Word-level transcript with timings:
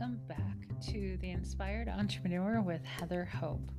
welcome 0.00 0.20
back 0.28 0.80
to 0.80 1.18
The 1.20 1.28
Inspired 1.28 1.86
Entrepreneur 1.86 2.62
with 2.62 2.82
Heather 2.84 3.26
Hope. 3.26 3.70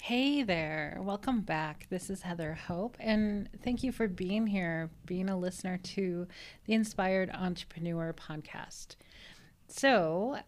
Hey 0.00 0.42
there, 0.44 0.98
welcome 1.02 1.42
back. 1.42 1.88
This 1.90 2.08
is 2.08 2.22
Heather 2.22 2.54
Hope, 2.54 2.96
and 3.00 3.50
thank 3.62 3.82
you 3.82 3.92
for 3.92 4.08
being 4.08 4.46
here, 4.46 4.88
being 5.04 5.28
a 5.28 5.38
listener 5.38 5.76
to 5.76 6.26
the 6.64 6.72
Inspired 6.72 7.30
Entrepreneur 7.34 8.14
podcast. 8.14 8.96
So, 9.68 10.38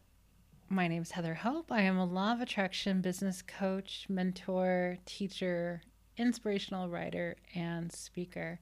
my 0.71 0.89
name 0.89 1.03
is 1.03 1.11
Heather 1.11 1.35
Hope. 1.35 1.71
I 1.71 1.83
am 1.83 1.99
a 1.99 2.07
law 2.07 2.33
of 2.33 2.41
attraction 2.41 3.03
business 3.03 3.43
coach, 3.43 4.07
mentor, 4.09 4.97
teacher, 5.05 5.83
inspirational 6.19 6.89
writer 6.89 7.37
and 7.55 7.91
speaker. 7.93 8.59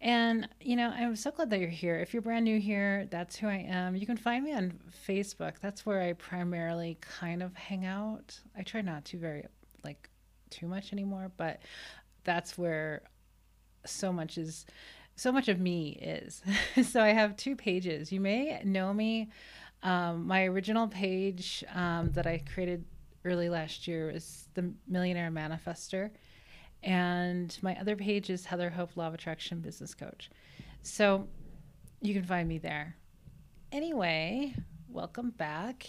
And, 0.00 0.48
you 0.60 0.76
know, 0.76 0.90
I'm 0.90 1.16
so 1.16 1.30
glad 1.30 1.50
that 1.50 1.60
you're 1.60 1.68
here. 1.68 1.98
If 1.98 2.12
you're 2.12 2.22
brand 2.22 2.44
new 2.44 2.60
here, 2.60 3.08
that's 3.10 3.36
who 3.36 3.48
I 3.48 3.66
am. 3.68 3.96
You 3.96 4.06
can 4.06 4.16
find 4.16 4.44
me 4.44 4.52
on 4.52 4.78
Facebook. 5.06 5.54
That's 5.60 5.84
where 5.84 6.00
I 6.00 6.12
primarily 6.12 6.98
kind 7.00 7.42
of 7.42 7.54
hang 7.54 7.84
out. 7.84 8.38
I 8.56 8.62
try 8.62 8.80
not 8.80 9.04
to 9.06 9.18
very, 9.18 9.46
like, 9.82 10.08
too 10.50 10.66
much 10.66 10.92
anymore, 10.92 11.32
but 11.36 11.60
that's 12.24 12.56
where 12.58 13.02
so 13.86 14.12
much 14.12 14.36
is 14.36 14.66
so 15.16 15.30
much 15.30 15.48
of 15.48 15.60
me 15.60 15.90
is. 16.00 16.42
so 16.88 17.02
I 17.02 17.08
have 17.08 17.36
two 17.36 17.54
pages. 17.54 18.10
You 18.10 18.20
may 18.20 18.62
know 18.64 18.94
me. 18.94 19.28
Um, 19.82 20.26
my 20.26 20.44
original 20.44 20.88
page 20.88 21.62
um, 21.74 22.10
that 22.12 22.26
I 22.26 22.42
created 22.52 22.84
early 23.24 23.48
last 23.48 23.86
year 23.86 24.10
was 24.12 24.48
the 24.54 24.72
Millionaire 24.88 25.30
Manifester. 25.30 26.10
And 26.82 27.56
my 27.62 27.78
other 27.78 27.96
page 27.96 28.30
is 28.30 28.44
Heather 28.44 28.70
Hope 28.70 28.96
Law 28.96 29.08
of 29.08 29.14
Attraction 29.14 29.60
Business 29.60 29.94
Coach. 29.94 30.30
So 30.82 31.28
you 32.00 32.14
can 32.14 32.24
find 32.24 32.48
me 32.48 32.58
there. 32.58 32.96
Anyway, 33.72 34.54
welcome 34.88 35.30
back. 35.30 35.86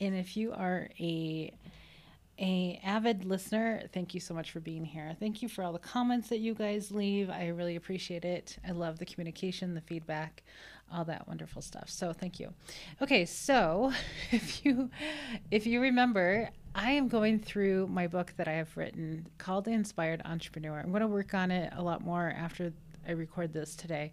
And 0.00 0.16
if 0.16 0.36
you 0.36 0.52
are 0.52 0.88
a 0.98 1.52
a 2.38 2.80
avid 2.82 3.26
listener, 3.26 3.82
thank 3.92 4.14
you 4.14 4.20
so 4.20 4.32
much 4.32 4.50
for 4.50 4.60
being 4.60 4.84
here. 4.84 5.14
Thank 5.20 5.42
you 5.42 5.48
for 5.48 5.62
all 5.62 5.74
the 5.74 5.78
comments 5.78 6.30
that 6.30 6.38
you 6.38 6.54
guys 6.54 6.90
leave. 6.90 7.28
I 7.28 7.48
really 7.48 7.76
appreciate 7.76 8.24
it. 8.24 8.56
I 8.66 8.70
love 8.70 8.98
the 8.98 9.04
communication, 9.04 9.74
the 9.74 9.82
feedback, 9.82 10.42
all 10.92 11.04
that 11.04 11.26
wonderful 11.28 11.62
stuff. 11.62 11.88
So 11.88 12.12
thank 12.12 12.40
you. 12.40 12.52
Okay, 13.00 13.24
so 13.24 13.92
if 14.30 14.64
you 14.64 14.90
if 15.50 15.66
you 15.66 15.80
remember, 15.80 16.50
I 16.74 16.92
am 16.92 17.08
going 17.08 17.38
through 17.38 17.88
my 17.88 18.06
book 18.06 18.34
that 18.36 18.48
I 18.48 18.52
have 18.52 18.76
written 18.76 19.26
called 19.38 19.64
The 19.64 19.72
Inspired 19.72 20.22
Entrepreneur. 20.24 20.78
I'm 20.78 20.90
going 20.90 21.00
to 21.02 21.08
work 21.08 21.34
on 21.34 21.50
it 21.50 21.72
a 21.76 21.82
lot 21.82 22.02
more 22.02 22.32
after 22.36 22.72
I 23.06 23.12
record 23.12 23.52
this 23.52 23.74
today, 23.74 24.12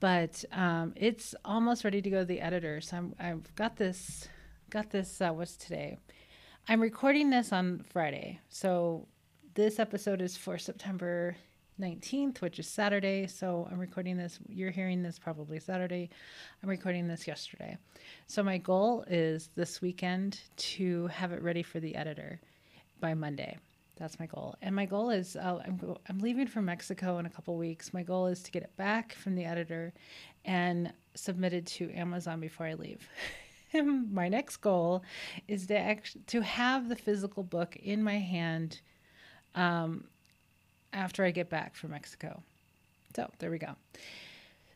but 0.00 0.44
um, 0.52 0.92
it's 0.96 1.34
almost 1.44 1.84
ready 1.84 2.02
to 2.02 2.10
go 2.10 2.20
to 2.20 2.24
the 2.24 2.40
editor. 2.40 2.80
So 2.80 3.12
i 3.18 3.26
have 3.26 3.54
got 3.54 3.76
this, 3.76 4.28
got 4.70 4.90
this. 4.90 5.20
Uh, 5.20 5.30
what's 5.30 5.56
today? 5.56 5.98
I'm 6.68 6.80
recording 6.80 7.30
this 7.30 7.52
on 7.52 7.84
Friday, 7.88 8.40
so 8.48 9.06
this 9.54 9.78
episode 9.78 10.20
is 10.20 10.36
for 10.36 10.58
September 10.58 11.36
19th, 11.80 12.40
which 12.40 12.58
is 12.58 12.68
Saturday. 12.68 13.26
So 13.26 13.68
I'm 13.70 13.78
recording 13.78 14.16
this. 14.16 14.38
You're 14.48 14.70
hearing 14.70 15.02
this 15.02 15.18
probably 15.18 15.60
Saturday. 15.60 16.08
I'm 16.62 16.68
recording 16.68 17.06
this 17.06 17.26
yesterday. 17.26 17.76
So 18.26 18.42
my 18.42 18.58
goal 18.58 19.04
is 19.08 19.50
this 19.54 19.82
weekend 19.82 20.40
to 20.56 21.06
have 21.08 21.32
it 21.32 21.42
ready 21.42 21.62
for 21.62 21.80
the 21.80 21.94
editor 21.94 22.40
by 23.00 23.14
Monday. 23.14 23.58
That's 23.96 24.18
my 24.20 24.26
goal. 24.26 24.54
And 24.62 24.74
my 24.74 24.84
goal 24.84 25.10
is 25.10 25.36
uh, 25.36 25.60
I'm, 25.64 25.80
I'm 26.08 26.18
leaving 26.18 26.46
for 26.46 26.60
Mexico 26.60 27.18
in 27.18 27.26
a 27.26 27.30
couple 27.30 27.56
weeks. 27.56 27.94
My 27.94 28.02
goal 28.02 28.26
is 28.26 28.42
to 28.42 28.50
get 28.50 28.62
it 28.62 28.76
back 28.76 29.14
from 29.14 29.34
the 29.34 29.44
editor 29.44 29.92
and 30.44 30.92
submitted 31.14 31.66
to 31.66 31.90
Amazon 31.92 32.40
before 32.40 32.66
I 32.66 32.74
leave. 32.74 33.08
my 33.74 34.28
next 34.28 34.58
goal 34.58 35.02
is 35.48 35.66
to 35.66 35.78
actually 35.78 36.22
to 36.28 36.40
have 36.42 36.88
the 36.88 36.96
physical 36.96 37.42
book 37.42 37.76
in 37.76 38.02
my 38.02 38.18
hand 38.18 38.80
um, 39.54 40.04
after 40.92 41.24
I 41.24 41.30
get 41.30 41.48
back 41.48 41.74
from 41.74 41.90
Mexico. 41.90 42.42
So 43.14 43.30
there 43.38 43.50
we 43.50 43.58
go. 43.58 43.76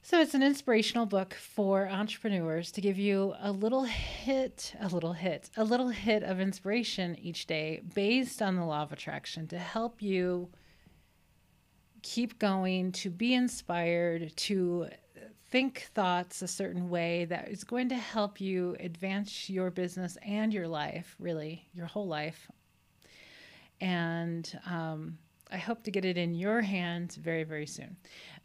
So 0.02 0.20
it's 0.20 0.34
an 0.34 0.42
inspirational 0.42 1.06
book 1.06 1.34
for 1.34 1.86
entrepreneurs 1.86 2.72
to 2.72 2.80
give 2.80 2.98
you 2.98 3.34
a 3.40 3.52
little 3.52 3.84
hit, 3.84 4.74
a 4.80 4.88
little 4.88 5.12
hit, 5.12 5.50
a 5.56 5.62
little 5.62 5.88
hit 5.88 6.22
of 6.22 6.40
inspiration 6.40 7.16
each 7.20 7.46
day 7.46 7.82
based 7.94 8.40
on 8.40 8.56
the 8.56 8.64
law 8.64 8.82
of 8.82 8.92
attraction 8.92 9.46
to 9.48 9.58
help 9.58 10.00
you 10.02 10.48
keep 12.02 12.38
going, 12.38 12.92
to 12.92 13.10
be 13.10 13.34
inspired, 13.34 14.34
to 14.36 14.88
think 15.50 15.90
thoughts 15.94 16.42
a 16.42 16.48
certain 16.48 16.88
way 16.88 17.24
that 17.26 17.48
is 17.48 17.64
going 17.64 17.88
to 17.88 17.96
help 17.96 18.40
you 18.40 18.76
advance 18.80 19.50
your 19.50 19.70
business 19.70 20.16
and 20.26 20.54
your 20.54 20.68
life, 20.68 21.14
really, 21.18 21.68
your 21.74 21.86
whole 21.86 22.06
life. 22.06 22.48
And, 23.80 24.58
um, 24.66 25.18
I 25.50 25.58
hope 25.58 25.82
to 25.84 25.90
get 25.90 26.04
it 26.04 26.16
in 26.16 26.34
your 26.34 26.60
hands 26.60 27.16
very, 27.16 27.44
very 27.44 27.66
soon. 27.66 27.96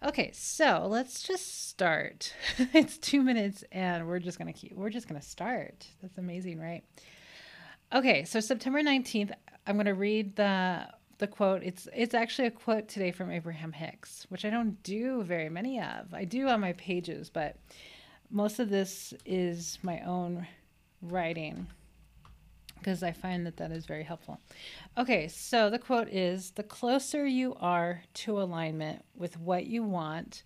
Okay, 0.04 0.32
so 0.34 0.88
let's 0.90 1.22
just 1.22 1.68
start. 1.70 2.34
it's 2.74 2.98
two 2.98 3.22
minutes 3.22 3.64
and 3.72 4.08
we're 4.08 4.20
just 4.20 4.38
gonna 4.38 4.54
keep 4.54 4.74
we're 4.74 4.90
just 4.90 5.08
gonna 5.08 5.22
start. 5.22 5.88
That's 6.02 6.18
amazing, 6.18 6.60
right? 6.60 6.84
Okay, 7.94 8.26
so 8.26 8.40
September 8.40 8.82
19th, 8.82 9.32
I'm 9.68 9.78
gonna 9.78 9.94
read 9.94 10.36
the 10.36 10.88
the 11.18 11.28
quote. 11.28 11.64
It's 11.64 11.88
it's 11.96 12.14
actually 12.14 12.48
a 12.48 12.52
quote 12.52 12.88
today 12.88 13.12
from 13.12 13.32
Abraham 13.32 13.72
Hicks, 13.72 14.26
which 14.30 14.44
I 14.44 14.50
don't 14.50 14.82
do 14.84 15.24
very 15.24 15.50
many 15.50 15.80
of. 15.80 16.14
I 16.14 16.26
do 16.26 16.48
on 16.48 16.60
my 16.60 16.74
pages, 16.74 17.30
but 17.30 17.58
most 18.32 18.60
of 18.60 18.70
this 18.70 19.14
is 19.26 19.78
my 19.82 20.02
own 20.02 20.48
writing 21.02 21.68
because 22.78 23.04
I 23.04 23.12
find 23.12 23.46
that 23.46 23.58
that 23.58 23.72
is 23.72 23.86
very 23.86 24.04
helpful. 24.04 24.40
Okay, 24.98 25.28
so 25.28 25.70
the 25.70 25.80
quote 25.80 26.10
is 26.10 26.52
The 26.52 26.64
closer 26.64 27.26
you 27.26 27.56
are 27.60 28.04
to 28.16 28.42
alignment 28.42 29.04
with 29.16 29.40
what 29.40 29.66
you 29.66 29.84
want, 29.84 30.44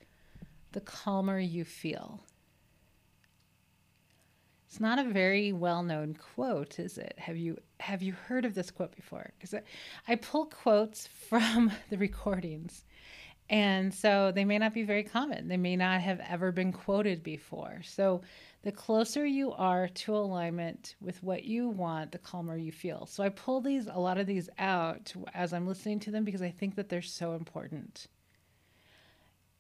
the 0.72 0.82
calmer 0.82 1.40
you 1.40 1.66
feel. 1.66 2.22
It's 4.68 4.80
not 4.80 5.00
a 5.00 5.04
very 5.04 5.52
well-known 5.52 6.16
quote, 6.36 6.78
is 6.78 7.00
it? 7.00 7.16
Have 7.18 7.38
you 7.38 7.58
have 7.80 8.04
you 8.04 8.14
heard 8.14 8.46
of 8.46 8.54
this 8.54 8.70
quote 8.70 8.96
before? 8.96 9.32
Because 9.38 9.54
I, 9.56 9.62
I 10.08 10.16
pull 10.16 10.46
quotes 10.46 11.08
from 11.30 11.72
the 11.90 11.98
recordings, 11.98 12.86
and 13.50 13.92
so 13.92 14.32
they 14.32 14.46
may 14.46 14.60
not 14.60 14.76
be 14.76 14.84
very 14.84 15.04
common. 15.04 15.48
They 15.48 15.58
may 15.58 15.76
not 15.76 16.02
have 16.02 16.20
ever 16.20 16.52
been 16.52 16.72
quoted 16.72 17.24
before. 17.24 17.82
So 17.84 18.22
the 18.62 18.72
closer 18.72 19.26
you 19.26 19.54
are 19.54 19.88
to 19.88 20.16
alignment 20.16 20.96
with 21.00 21.24
what 21.24 21.46
you 21.46 21.70
want, 21.70 22.12
the 22.12 22.18
calmer 22.18 22.58
you 22.58 22.72
feel. 22.72 23.06
So 23.06 23.24
I 23.24 23.30
pull 23.30 23.62
these, 23.62 23.88
a 23.88 24.00
lot 24.00 24.18
of 24.18 24.28
these 24.28 24.50
out 24.60 25.14
as 25.34 25.54
I'm 25.54 25.68
listening 25.68 26.00
to 26.02 26.12
them 26.12 26.26
because 26.26 26.42
I 26.42 26.50
think 26.50 26.76
that 26.76 26.90
they're 26.90 27.02
so 27.02 27.34
important. 27.34 28.08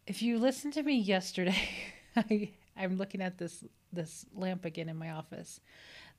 If 0.05 0.21
you 0.21 0.37
listened 0.37 0.73
to 0.73 0.83
me 0.83 0.97
yesterday, 0.97 1.69
I, 2.15 2.51
I'm 2.75 2.97
looking 2.97 3.21
at 3.21 3.37
this 3.37 3.63
this 3.91 4.25
lamp 4.35 4.65
again 4.65 4.87
in 4.87 4.97
my 4.97 5.11
office 5.11 5.59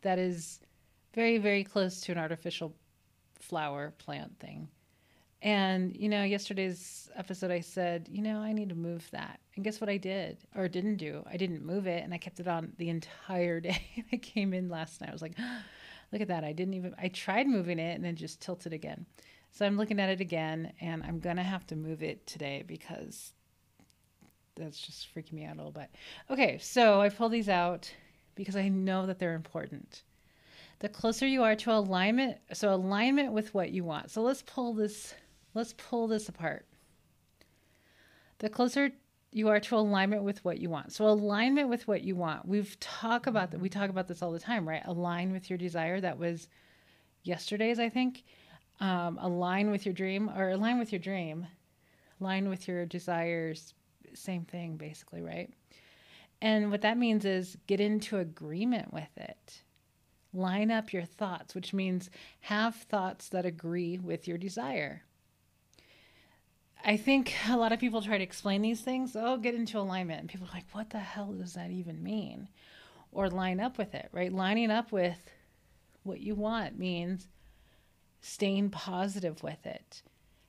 that 0.03 0.19
is 0.19 0.61
very, 1.15 1.39
very 1.39 1.65
close 1.65 2.01
to 2.01 2.13
an 2.13 2.19
artificial 2.19 2.75
flower 3.39 3.93
plant 3.99 4.39
thing. 4.39 4.69
And, 5.43 5.97
you 5.97 6.09
know, 6.09 6.23
yesterday's 6.23 7.11
episode, 7.17 7.51
I 7.51 7.61
said, 7.61 8.09
you 8.13 8.21
know, 8.21 8.41
I 8.41 8.53
need 8.53 8.69
to 8.69 8.75
move 8.75 9.09
that. 9.13 9.41
And 9.57 9.65
guess 9.65 9.81
what 9.81 9.89
I 9.89 9.97
did 9.97 10.39
or 10.55 10.69
didn't 10.69 10.97
do? 10.97 11.25
I 11.31 11.39
didn't 11.39 11.65
move 11.65 11.87
it 11.87 12.05
and 12.05 12.13
I 12.13 12.19
kept 12.19 12.41
it 12.41 12.49
on 12.49 12.73
the 12.77 12.91
entire 12.91 13.61
day. 13.61 13.81
I 14.13 14.17
came 14.17 14.53
in 14.53 14.69
last 14.69 15.01
night. 15.01 15.11
I 15.11 15.13
was 15.13 15.23
like, 15.23 15.39
look 16.13 16.21
at 16.21 16.29
that. 16.29 16.45
I 16.45 16.53
didn't 16.53 16.75
even, 16.75 16.95
I 17.01 17.09
tried 17.09 17.47
moving 17.47 17.79
it 17.79 17.95
and 17.95 18.05
then 18.05 18.17
just 18.17 18.41
tilted 18.41 18.73
again. 18.73 19.07
So 19.53 19.65
I'm 19.65 19.77
looking 19.77 19.99
at 19.99 20.11
it 20.11 20.21
again 20.21 20.73
and 20.81 21.03
I'm 21.03 21.21
going 21.21 21.37
to 21.37 21.43
have 21.43 21.67
to 21.69 21.77
move 21.77 22.03
it 22.03 22.27
today 22.27 22.63
because 22.67 23.33
that's 24.57 24.79
just 24.79 25.13
freaking 25.15 25.33
me 25.33 25.45
out 25.45 25.55
a 25.55 25.57
little 25.57 25.73
bit. 25.73 25.91
Okay, 26.31 26.59
so 26.59 27.01
I 27.01 27.09
pull 27.09 27.31
these 27.31 27.49
out 27.49 27.91
because 28.35 28.57
I 28.57 28.69
know 28.69 29.07
that 29.07 29.19
they're 29.19 29.35
important. 29.35 30.03
The 30.81 30.89
closer 30.89 31.27
you 31.27 31.43
are 31.43 31.57
to 31.57 31.73
alignment, 31.73 32.39
so 32.53 32.73
alignment 32.73 33.33
with 33.33 33.55
what 33.55 33.71
you 33.71 33.85
want. 33.85 34.11
So 34.11 34.23
let's 34.23 34.43
pull 34.43 34.75
this 34.75 35.15
Let's 35.55 35.75
pull 35.75 36.07
this 36.07 36.29
apart. 36.29 36.67
The 38.39 38.49
closer 38.49 38.91
you 39.33 39.49
are 39.49 39.61
to 39.61 39.77
alignment 39.77 40.23
with 40.23 40.45
what 40.45 40.59
you 40.59 40.71
want. 40.71 40.93
So 40.93 41.07
alignment 41.07 41.69
with 41.69 41.87
what 41.87 42.03
you 42.03 42.17
want. 42.17 42.47
We've 42.47 42.79
talked 42.81 43.27
about 43.27 43.51
that. 43.51 43.61
We 43.61 43.69
talk 43.69 43.91
about 43.91 44.09
this 44.09 44.23
all 44.23 44.33
the 44.33 44.41
time, 44.41 44.69
right? 44.69 44.83
Align 44.85 45.33
with 45.33 45.49
your 45.49 45.59
desire. 45.59 46.01
That 46.01 46.19
was 46.19 46.49
yesterday's, 47.23 47.79
I 47.79 47.89
think. 47.89 48.25
Um, 48.81 49.19
align 49.21 49.71
with 49.71 49.87
your 49.87 49.93
dream 49.93 50.31
or 50.31 50.51
align 50.51 50.79
with 50.79 50.91
your 50.91 50.99
dream. 50.99 51.47
Align 52.21 52.49
with 52.49 52.67
your 52.67 52.87
desires. 52.87 53.75
Same 54.15 54.45
thing, 54.45 54.77
basically, 54.77 55.23
right? 55.23 55.53
And 56.43 56.71
what 56.71 56.83
that 56.83 56.99
means 56.99 57.25
is 57.25 57.57
get 57.67 57.81
into 57.81 58.19
agreement 58.19 58.93
with 58.93 59.17
it. 59.17 59.63
Line 60.33 60.71
up 60.71 60.93
your 60.93 61.05
thoughts, 61.05 61.55
which 61.55 61.73
means 61.73 62.11
have 62.41 62.75
thoughts 62.75 63.29
that 63.29 63.47
agree 63.47 63.99
with 63.99 64.27
your 64.27 64.39
desire 64.39 65.03
I 66.85 66.97
think 66.97 67.35
a 67.49 67.57
lot 67.57 67.73
of 67.73 67.79
people 67.79 68.01
try 68.03 68.19
to 68.19 68.25
explain 68.25 68.63
these 68.63 68.81
things. 68.81 69.15
Oh, 69.15 69.37
get 69.37 69.55
into 69.55 69.79
alignment. 69.79 70.21
And 70.21 70.29
people 70.29 70.47
are 70.47 70.55
like, 70.55 70.67
what 70.73 70.91
the 70.91 70.99
hell 70.99 71.33
does 71.33 71.55
that 71.55 71.71
even 71.71 72.03
mean? 72.03 72.49
Or 73.13 73.29
line 73.29 73.61
up 73.61 73.77
with 73.77 73.95
it, 73.95 74.09
right? 74.13 74.33
Lining 74.33 74.71
up 74.71 74.93
with 74.93 75.19
what 76.03 76.21
you 76.21 76.35
want 76.35 76.79
means 76.79 77.29
staying 78.23 78.71
positive 78.71 79.43
with 79.43 79.67
it, 79.67 80.03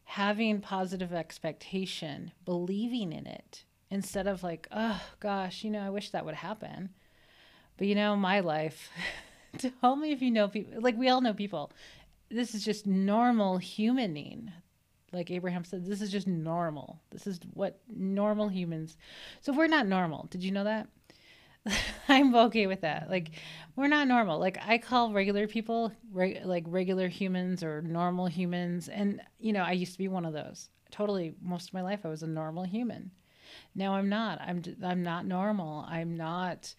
having 0.03 0.61
positive 0.61 1.13
expectation, 1.13 2.31
believing 2.45 3.11
in 3.11 3.25
it, 3.25 3.63
instead 3.89 4.27
of 4.27 4.43
like, 4.43 4.67
oh 4.71 5.01
gosh, 5.19 5.63
you 5.63 5.71
know, 5.71 5.81
I 5.81 5.89
wish 5.89 6.11
that 6.11 6.25
would 6.25 6.35
happen. 6.35 6.89
But 7.77 7.87
you 7.87 7.95
know, 7.95 8.15
my 8.15 8.39
life, 8.41 8.89
tell 9.81 9.95
me 9.95 10.11
if 10.11 10.21
you 10.21 10.31
know 10.31 10.47
people, 10.47 10.81
like 10.81 10.97
we 10.97 11.09
all 11.09 11.21
know 11.21 11.33
people. 11.33 11.71
This 12.29 12.55
is 12.55 12.63
just 12.63 12.87
normal 12.87 13.59
humaning 13.59 14.51
like 15.13 15.31
Abraham 15.31 15.63
said, 15.63 15.85
this 15.85 16.01
is 16.01 16.11
just 16.11 16.27
normal. 16.27 17.01
This 17.09 17.27
is 17.27 17.39
what 17.53 17.79
normal 17.87 18.47
humans. 18.47 18.97
So 19.41 19.53
we're 19.53 19.67
not 19.67 19.87
normal. 19.87 20.27
Did 20.29 20.43
you 20.43 20.51
know 20.51 20.63
that? 20.63 20.87
I'm 22.07 22.33
okay 22.33 22.67
with 22.67 22.81
that. 22.81 23.09
Like 23.09 23.31
we're 23.75 23.87
not 23.87 24.07
normal. 24.07 24.39
Like 24.39 24.57
I 24.65 24.77
call 24.77 25.13
regular 25.13 25.47
people 25.47 25.91
re- 26.11 26.41
like 26.43 26.63
regular 26.67 27.07
humans 27.07 27.63
or 27.63 27.81
normal 27.81 28.27
humans 28.27 28.87
and 28.87 29.21
you 29.39 29.53
know, 29.53 29.63
I 29.63 29.73
used 29.73 29.93
to 29.93 29.97
be 29.97 30.07
one 30.07 30.25
of 30.25 30.33
those. 30.33 30.69
Totally 30.91 31.35
most 31.41 31.69
of 31.69 31.73
my 31.73 31.81
life 31.81 32.01
I 32.03 32.09
was 32.09 32.23
a 32.23 32.27
normal 32.27 32.63
human. 32.63 33.11
Now 33.75 33.93
I'm 33.93 34.09
not. 34.09 34.39
I'm 34.41 34.63
I'm 34.83 35.03
not 35.03 35.25
normal. 35.25 35.85
I'm 35.87 36.15
not 36.15 36.73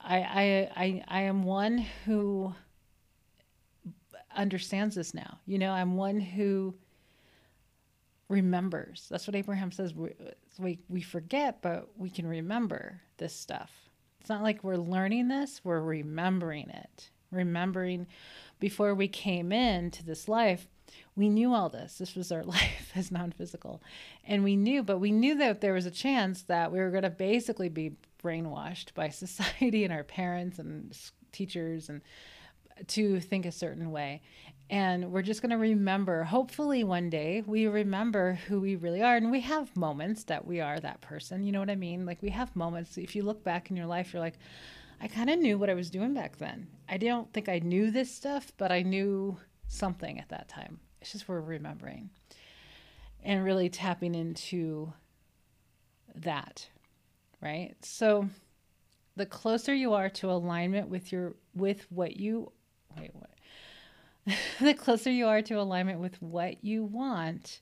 I 0.00 0.18
I 0.18 0.70
I 0.76 1.04
I 1.08 1.20
am 1.22 1.42
one 1.42 1.78
who 2.04 2.54
understands 4.34 4.94
this 4.94 5.14
now. 5.14 5.38
You 5.46 5.58
know, 5.58 5.72
I'm 5.72 5.96
one 5.96 6.20
who 6.20 6.74
remembers. 8.28 9.06
That's 9.10 9.26
what 9.26 9.36
Abraham 9.36 9.72
says. 9.72 9.94
We, 9.94 10.78
we, 10.88 11.00
forget, 11.02 11.62
but 11.62 11.88
we 11.96 12.10
can 12.10 12.26
remember 12.26 13.00
this 13.16 13.34
stuff. 13.34 13.70
It's 14.20 14.28
not 14.28 14.42
like 14.42 14.62
we're 14.62 14.76
learning 14.76 15.28
this, 15.28 15.60
we're 15.64 15.80
remembering 15.80 16.68
it. 16.70 17.10
Remembering 17.30 18.06
before 18.58 18.94
we 18.94 19.06
came 19.06 19.52
into 19.52 20.02
this 20.02 20.28
life, 20.28 20.66
we 21.14 21.28
knew 21.28 21.52
all 21.52 21.68
this. 21.68 21.98
This 21.98 22.14
was 22.14 22.32
our 22.32 22.42
life 22.44 22.90
as 22.94 23.10
non 23.10 23.32
physical. 23.32 23.82
And 24.24 24.44
we 24.44 24.56
knew, 24.56 24.82
but 24.82 24.98
we 24.98 25.12
knew 25.12 25.34
that 25.36 25.60
there 25.60 25.74
was 25.74 25.86
a 25.86 25.90
chance 25.90 26.42
that 26.42 26.72
we 26.72 26.78
were 26.78 26.90
going 26.90 27.02
to 27.02 27.10
basically 27.10 27.68
be 27.68 27.96
brainwashed 28.22 28.94
by 28.94 29.08
society 29.10 29.84
and 29.84 29.92
our 29.92 30.04
parents 30.04 30.58
and 30.58 30.96
teachers 31.32 31.88
and 31.88 32.00
to 32.86 33.20
think 33.20 33.44
a 33.44 33.52
certain 33.52 33.90
way. 33.90 34.22
And 34.70 35.10
we're 35.10 35.22
just 35.22 35.40
going 35.40 35.50
to 35.50 35.56
remember, 35.56 36.24
hopefully, 36.24 36.84
one 36.84 37.08
day 37.08 37.42
we 37.46 37.66
remember 37.66 38.34
who 38.34 38.60
we 38.60 38.76
really 38.76 39.02
are. 39.02 39.16
And 39.16 39.30
we 39.30 39.40
have 39.40 39.74
moments 39.74 40.24
that 40.24 40.46
we 40.46 40.60
are 40.60 40.78
that 40.78 41.00
person. 41.00 41.42
You 41.42 41.52
know 41.52 41.60
what 41.60 41.70
I 41.70 41.76
mean? 41.76 42.04
Like, 42.04 42.20
we 42.20 42.30
have 42.30 42.54
moments. 42.54 42.98
If 42.98 43.16
you 43.16 43.22
look 43.22 43.42
back 43.42 43.70
in 43.70 43.76
your 43.76 43.86
life, 43.86 44.12
you're 44.12 44.20
like, 44.20 44.38
I 45.00 45.08
kind 45.08 45.30
of 45.30 45.38
knew 45.38 45.56
what 45.58 45.70
I 45.70 45.74
was 45.74 45.90
doing 45.90 46.12
back 46.12 46.36
then. 46.36 46.66
I 46.88 46.98
don't 46.98 47.32
think 47.32 47.48
I 47.48 47.60
knew 47.60 47.90
this 47.90 48.14
stuff, 48.14 48.52
but 48.58 48.70
I 48.70 48.82
knew 48.82 49.38
something 49.68 50.18
at 50.18 50.28
that 50.30 50.48
time. 50.48 50.80
It's 51.00 51.12
just 51.12 51.28
we're 51.28 51.40
remembering 51.40 52.10
and 53.22 53.44
really 53.44 53.68
tapping 53.68 54.14
into 54.14 54.92
that, 56.16 56.68
right? 57.40 57.74
So, 57.82 58.28
the 59.16 59.26
closer 59.26 59.74
you 59.74 59.94
are 59.94 60.08
to 60.10 60.30
alignment 60.30 60.88
with 60.88 61.10
your 61.10 61.34
with 61.54 61.86
what 61.90 62.16
you 62.16 62.52
wait 62.96 63.10
what 63.14 63.30
the 64.60 64.74
closer 64.74 65.10
you 65.10 65.26
are 65.26 65.42
to 65.42 65.54
alignment 65.54 66.00
with 66.00 66.20
what 66.20 66.64
you 66.64 66.84
want. 66.84 67.60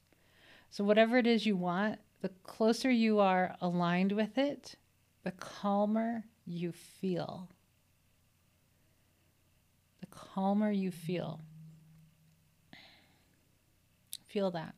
So, 0.70 0.84
whatever 0.84 1.18
it 1.18 1.26
is 1.26 1.46
you 1.46 1.56
want, 1.56 1.98
the 2.22 2.30
closer 2.42 2.90
you 2.90 3.20
are 3.20 3.54
aligned 3.60 4.12
with 4.12 4.38
it, 4.38 4.74
the 5.22 5.32
calmer 5.32 6.24
you 6.44 6.72
feel. 6.72 7.48
The 10.00 10.06
calmer 10.06 10.70
you 10.70 10.90
feel. 10.90 11.40
Feel 14.26 14.50
that. 14.50 14.74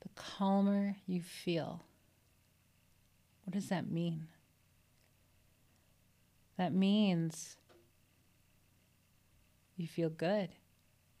The 0.00 0.08
calmer 0.14 0.96
you 1.06 1.22
feel. 1.22 1.82
What 3.44 3.54
does 3.54 3.68
that 3.68 3.90
mean? 3.90 4.28
That 6.58 6.72
means 6.72 7.56
you 9.76 9.86
feel 9.86 10.08
good. 10.08 10.50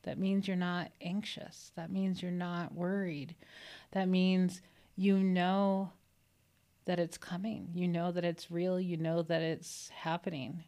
That 0.06 0.18
means 0.18 0.46
you're 0.46 0.56
not 0.56 0.92
anxious. 1.00 1.72
That 1.74 1.90
means 1.90 2.22
you're 2.22 2.30
not 2.30 2.72
worried. 2.72 3.34
That 3.90 4.08
means 4.08 4.62
you 4.94 5.18
know 5.18 5.90
that 6.86 7.00
it's 7.00 7.18
coming. 7.18 7.68
You 7.74 7.88
know 7.88 8.12
that 8.12 8.24
it's 8.24 8.50
real. 8.50 8.80
You 8.80 8.96
know 8.96 9.22
that 9.22 9.42
it's 9.42 9.88
happening. 9.88 10.62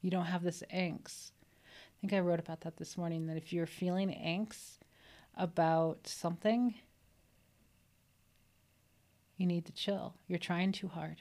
You 0.00 0.10
don't 0.10 0.26
have 0.26 0.44
this 0.44 0.62
angst. 0.72 1.32
I 1.66 2.00
think 2.00 2.12
I 2.12 2.20
wrote 2.20 2.38
about 2.38 2.60
that 2.60 2.76
this 2.76 2.96
morning 2.96 3.26
that 3.26 3.36
if 3.36 3.52
you're 3.52 3.66
feeling 3.66 4.10
angst 4.10 4.78
about 5.36 6.06
something, 6.06 6.74
you 9.36 9.46
need 9.46 9.66
to 9.66 9.72
chill. 9.72 10.14
You're 10.28 10.38
trying 10.38 10.70
too 10.70 10.86
hard. 10.86 11.20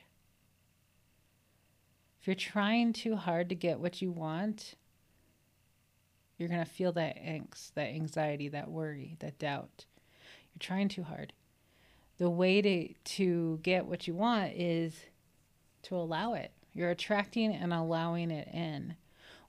If 2.22 2.28
you're 2.28 2.36
trying 2.36 2.94
too 2.94 3.16
hard 3.16 3.50
to 3.50 3.56
get 3.56 3.80
what 3.80 4.00
you 4.00 4.12
want, 4.12 4.76
you're 6.38 6.50
going 6.50 6.63
to 6.63 6.69
feel 6.69 6.92
that 6.94 7.18
angst, 7.18 7.74
that 7.74 7.88
anxiety, 7.88 8.50
that 8.50 8.69
worry, 8.69 9.16
that 9.19 9.39
doubt. 9.39 9.86
You're 10.54 10.60
trying 10.60 10.88
too 10.88 11.04
hard. 11.04 11.34
The 12.18 12.30
way 12.30 12.62
to, 12.62 12.94
to 12.94 13.60
get 13.63 13.86
what 13.86 14.07
you 14.07 14.13
want 14.13 14.54
is 14.54 14.95
to 15.84 15.95
allow 15.95 16.34
it. 16.34 16.51
You're 16.74 16.92
attracting 16.92 17.54
and 17.54 17.74
allowing 17.74 18.30
it 18.30 18.48
in, 18.54 18.95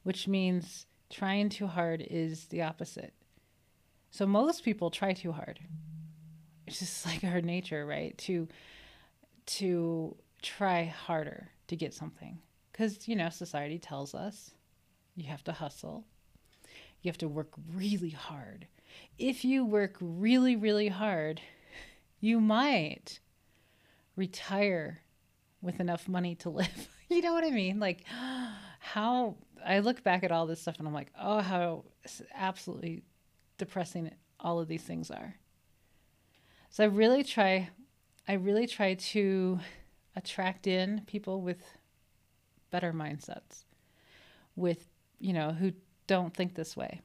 which 0.03 0.27
means 0.27 0.87
trying 1.11 1.49
too 1.49 1.67
hard 1.67 2.07
is 2.09 2.47
the 2.47 2.63
opposite. 2.63 3.13
So 4.11 4.27
most 4.27 4.65
people 4.65 4.91
try 4.91 5.13
too 5.13 5.33
hard. 5.33 5.61
It's 6.67 6.79
just 6.79 7.07
like 7.07 7.25
our 7.25 7.41
nature, 7.41 7.85
right? 7.87 8.17
To 8.19 8.49
to 9.47 10.15
try 10.43 10.85
harder 10.85 11.49
to 11.69 11.77
get 11.77 11.95
something. 11.95 12.39
Cuz 12.73 13.09
you 13.09 13.17
know, 13.17 13.29
society 13.31 13.79
tells 13.79 14.15
us 14.15 14.53
you 15.17 15.29
have 15.29 15.45
to 15.45 15.53
hustle, 15.53 16.05
you 17.03 17.09
have 17.09 17.19
to 17.19 17.29
work 17.29 17.51
really 17.75 18.11
hard. 18.11 18.67
If 19.19 19.45
you 19.45 19.65
work 19.65 19.97
really, 20.01 20.57
really 20.57 20.89
hard, 20.89 21.41
you 22.21 22.41
might 22.41 23.21
retire 24.17 25.03
with 25.63 25.81
enough 25.81 26.09
money 26.09 26.35
to 26.37 26.51
live. 26.51 26.89
you 27.09 27.23
know 27.23 27.33
what 27.33 27.45
I 27.45 27.51
mean? 27.51 27.79
Like, 27.79 28.05
how 28.81 29.37
I 29.65 29.81
look 29.81 30.03
back 30.03 30.25
at 30.25 30.33
all 30.33 30.47
this 30.47 30.61
stuff 30.61 30.79
and 30.79 30.87
I'm 30.87 30.95
like, 30.95 31.13
oh, 31.21 31.41
how 31.41 31.85
absolutely 32.35 33.03
depressing 33.59 34.11
all 34.41 34.61
of 34.61 34.69
these 34.69 34.83
things 34.83 35.11
are. 35.11 35.35
So 36.71 36.85
I 36.85 36.87
really 36.87 37.25
try, 37.25 37.71
I 38.27 38.35
really 38.35 38.67
try 38.67 38.95
to 38.95 39.59
attract 40.17 40.67
in 40.67 41.03
people 41.07 41.41
with 41.41 41.63
better 42.71 42.93
mindsets, 42.93 43.65
with, 44.55 44.89
you 45.19 45.33
know, 45.33 45.51
who 45.51 45.73
don't 46.09 46.35
think 46.35 46.57
this 46.57 46.77
way. 46.77 47.01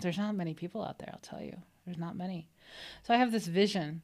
There's 0.00 0.18
not 0.18 0.36
many 0.36 0.52
people 0.52 0.84
out 0.84 0.98
there, 0.98 1.10
I'll 1.12 1.20
tell 1.20 1.42
you. 1.42 1.56
There's 1.86 1.98
not 1.98 2.16
many. 2.16 2.48
So 3.02 3.14
I 3.14 3.16
have 3.16 3.32
this 3.32 3.46
vision. 3.46 4.02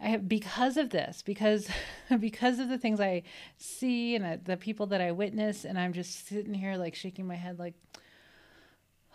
I 0.00 0.08
have 0.08 0.28
because 0.28 0.76
of 0.76 0.90
this, 0.90 1.22
because 1.22 1.68
because 2.20 2.58
of 2.58 2.68
the 2.68 2.78
things 2.78 3.00
I 3.00 3.22
see 3.56 4.16
and 4.16 4.44
the 4.44 4.56
people 4.56 4.86
that 4.86 5.00
I 5.00 5.12
witness, 5.12 5.64
and 5.64 5.78
I'm 5.78 5.92
just 5.92 6.26
sitting 6.26 6.54
here 6.54 6.76
like 6.76 6.96
shaking 6.96 7.28
my 7.28 7.36
head, 7.36 7.60
like, 7.60 7.74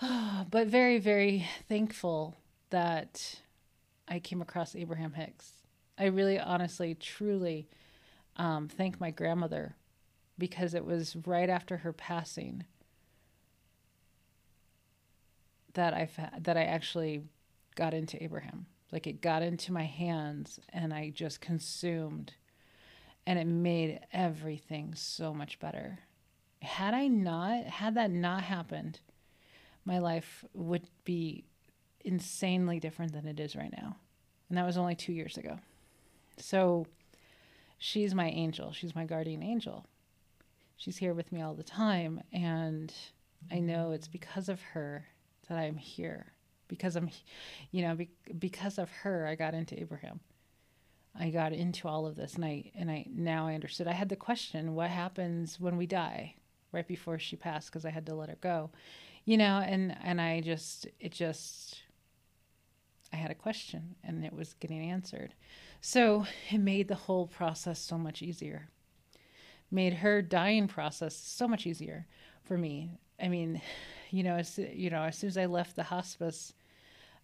oh, 0.02 0.46
but 0.50 0.68
very 0.68 0.98
very 1.00 1.46
thankful 1.68 2.36
that 2.70 3.42
I 4.08 4.20
came 4.20 4.42
across 4.42 4.76
Abraham 4.76 5.14
Hicks. 5.14 5.52
I 6.00 6.06
really, 6.06 6.40
honestly, 6.40 6.96
truly 6.96 7.68
um, 8.38 8.68
thank 8.68 9.02
my 9.02 9.12
grandmother 9.12 9.76
because 10.38 10.74
it 10.74 10.86
was 10.86 11.16
right 11.26 11.50
after 11.50 11.78
her 11.78 11.92
passing 11.92 12.64
that 15.78 15.94
I 15.94 16.10
that 16.40 16.58
I 16.58 16.64
actually 16.64 17.22
got 17.76 17.94
into 17.94 18.22
Abraham. 18.22 18.66
Like 18.92 19.06
it 19.06 19.22
got 19.22 19.44
into 19.44 19.72
my 19.72 19.84
hands 19.84 20.60
and 20.70 20.94
I 20.94 21.12
just 21.12 21.40
consumed 21.40 22.34
and 23.26 23.38
it 23.38 23.46
made 23.46 24.00
everything 24.12 24.96
so 24.96 25.34
much 25.34 25.60
better. 25.60 26.00
Had 26.62 26.94
I 26.94 27.08
not 27.08 27.66
had 27.66 27.96
that 27.96 28.10
not 28.10 28.44
happened, 28.44 29.00
my 29.86 30.00
life 30.00 30.44
would 30.54 30.88
be 31.04 31.46
insanely 32.04 32.80
different 32.80 33.14
than 33.14 33.28
it 33.28 33.40
is 33.40 33.56
right 33.56 33.72
now. 33.72 33.98
And 34.50 34.58
that 34.58 34.66
was 34.66 34.78
only 34.78 34.96
2 34.96 35.14
years 35.14 35.38
ago. 35.38 35.60
So 36.38 36.88
she's 37.78 38.16
my 38.16 38.30
angel. 38.30 38.72
She's 38.72 38.96
my 38.96 39.06
guardian 39.06 39.44
angel. 39.44 39.86
She's 40.78 40.98
here 40.98 41.14
with 41.14 41.32
me 41.32 41.42
all 41.42 41.54
the 41.54 41.64
time 41.64 42.22
and 42.34 42.92
I 43.52 43.60
know 43.60 43.92
it's 43.92 44.08
because 44.08 44.50
of 44.50 44.62
her 44.74 45.06
that 45.48 45.58
I'm 45.58 45.78
here. 45.78 46.34
because 46.68 46.96
I'm, 46.96 47.10
you 47.72 47.82
know, 47.82 47.96
be, 47.96 48.10
because 48.38 48.78
of 48.78 48.90
her, 48.90 49.26
I 49.28 49.36
got 49.36 49.54
into 49.54 49.80
Abraham. 49.80 50.20
I 51.20 51.30
got 51.32 51.52
into 51.52 51.88
all 51.88 52.06
of 52.06 52.16
this, 52.16 52.36
and 52.36 52.46
I 52.46 52.72
and 52.76 52.92
I 52.92 53.06
now 53.10 53.48
I 53.48 53.56
understood. 53.56 53.88
I 53.88 53.94
had 53.94 54.10
the 54.10 54.16
question, 54.16 54.76
what 54.76 54.90
happens 54.90 55.60
when 55.60 55.78
we 55.78 55.88
die? 55.88 56.36
Right 56.72 56.88
before 56.88 57.18
she 57.18 57.36
passed, 57.36 57.72
because 57.72 57.86
I 57.86 57.90
had 57.90 58.06
to 58.08 58.14
let 58.16 58.30
her 58.30 58.38
go, 58.40 58.70
you 59.26 59.38
know, 59.38 59.64
and 59.66 59.98
and 60.04 60.22
I 60.22 60.42
just 60.42 60.86
it 61.00 61.12
just 61.12 61.82
I 63.12 63.16
had 63.16 63.32
a 63.32 63.36
question, 63.36 63.96
and 64.04 64.24
it 64.24 64.34
was 64.34 64.54
getting 64.54 64.82
answered, 64.82 65.34
so 65.82 66.26
it 66.52 66.60
made 66.60 66.88
the 66.88 66.96
whole 66.96 67.26
process 67.26 67.80
so 67.80 67.98
much 67.98 68.22
easier. 68.22 68.70
Made 69.72 69.96
her 69.96 70.22
dying 70.22 70.68
process 70.68 71.16
so 71.16 71.48
much 71.48 71.66
easier 71.66 72.06
for 72.44 72.58
me. 72.58 73.00
I 73.22 73.28
mean, 73.28 73.62
you 74.12 74.24
know, 74.24 74.36
as 74.36 74.58
you 74.58 74.90
know, 74.90 75.04
as 75.04 75.18
soon 75.18 75.30
as 75.30 75.38
I 75.38 75.46
left 75.46 75.76
the 75.76 75.84
hospice 75.84 76.54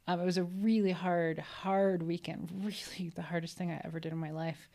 um, 0.08 0.20
it 0.20 0.26
was 0.26 0.38
a 0.38 0.44
really 0.44 0.92
hard, 0.92 1.40
hard 1.40 2.04
weekend, 2.04 2.50
really 2.64 3.10
the 3.10 3.22
hardest 3.22 3.58
thing 3.58 3.72
I 3.72 3.82
ever 3.84 4.00
did 4.00 4.12
in 4.12 4.18
my 4.18 4.32
life. 4.32 4.70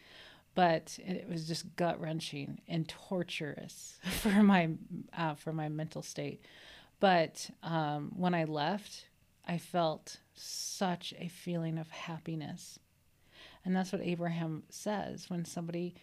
But 0.54 0.98
it 1.04 1.28
was 1.28 1.46
just 1.46 1.76
gut 1.76 2.00
wrenching 2.00 2.60
and 2.66 2.88
torturous 2.88 3.98
for 4.20 4.42
my 4.42 4.70
uh, 5.16 5.34
for 5.34 5.52
my 5.52 5.68
mental 5.68 6.02
state. 6.02 6.44
But 7.00 7.50
um, 7.62 8.12
when 8.16 8.34
I 8.34 8.44
left, 8.44 9.06
I 9.46 9.58
felt 9.58 10.18
such 10.34 11.14
a 11.16 11.28
feeling 11.28 11.78
of 11.78 11.90
happiness, 11.90 12.80
and 13.64 13.76
that's 13.76 13.92
what 13.92 14.00
Abraham 14.02 14.64
says 14.68 15.30
when 15.30 15.44
somebody 15.44 15.94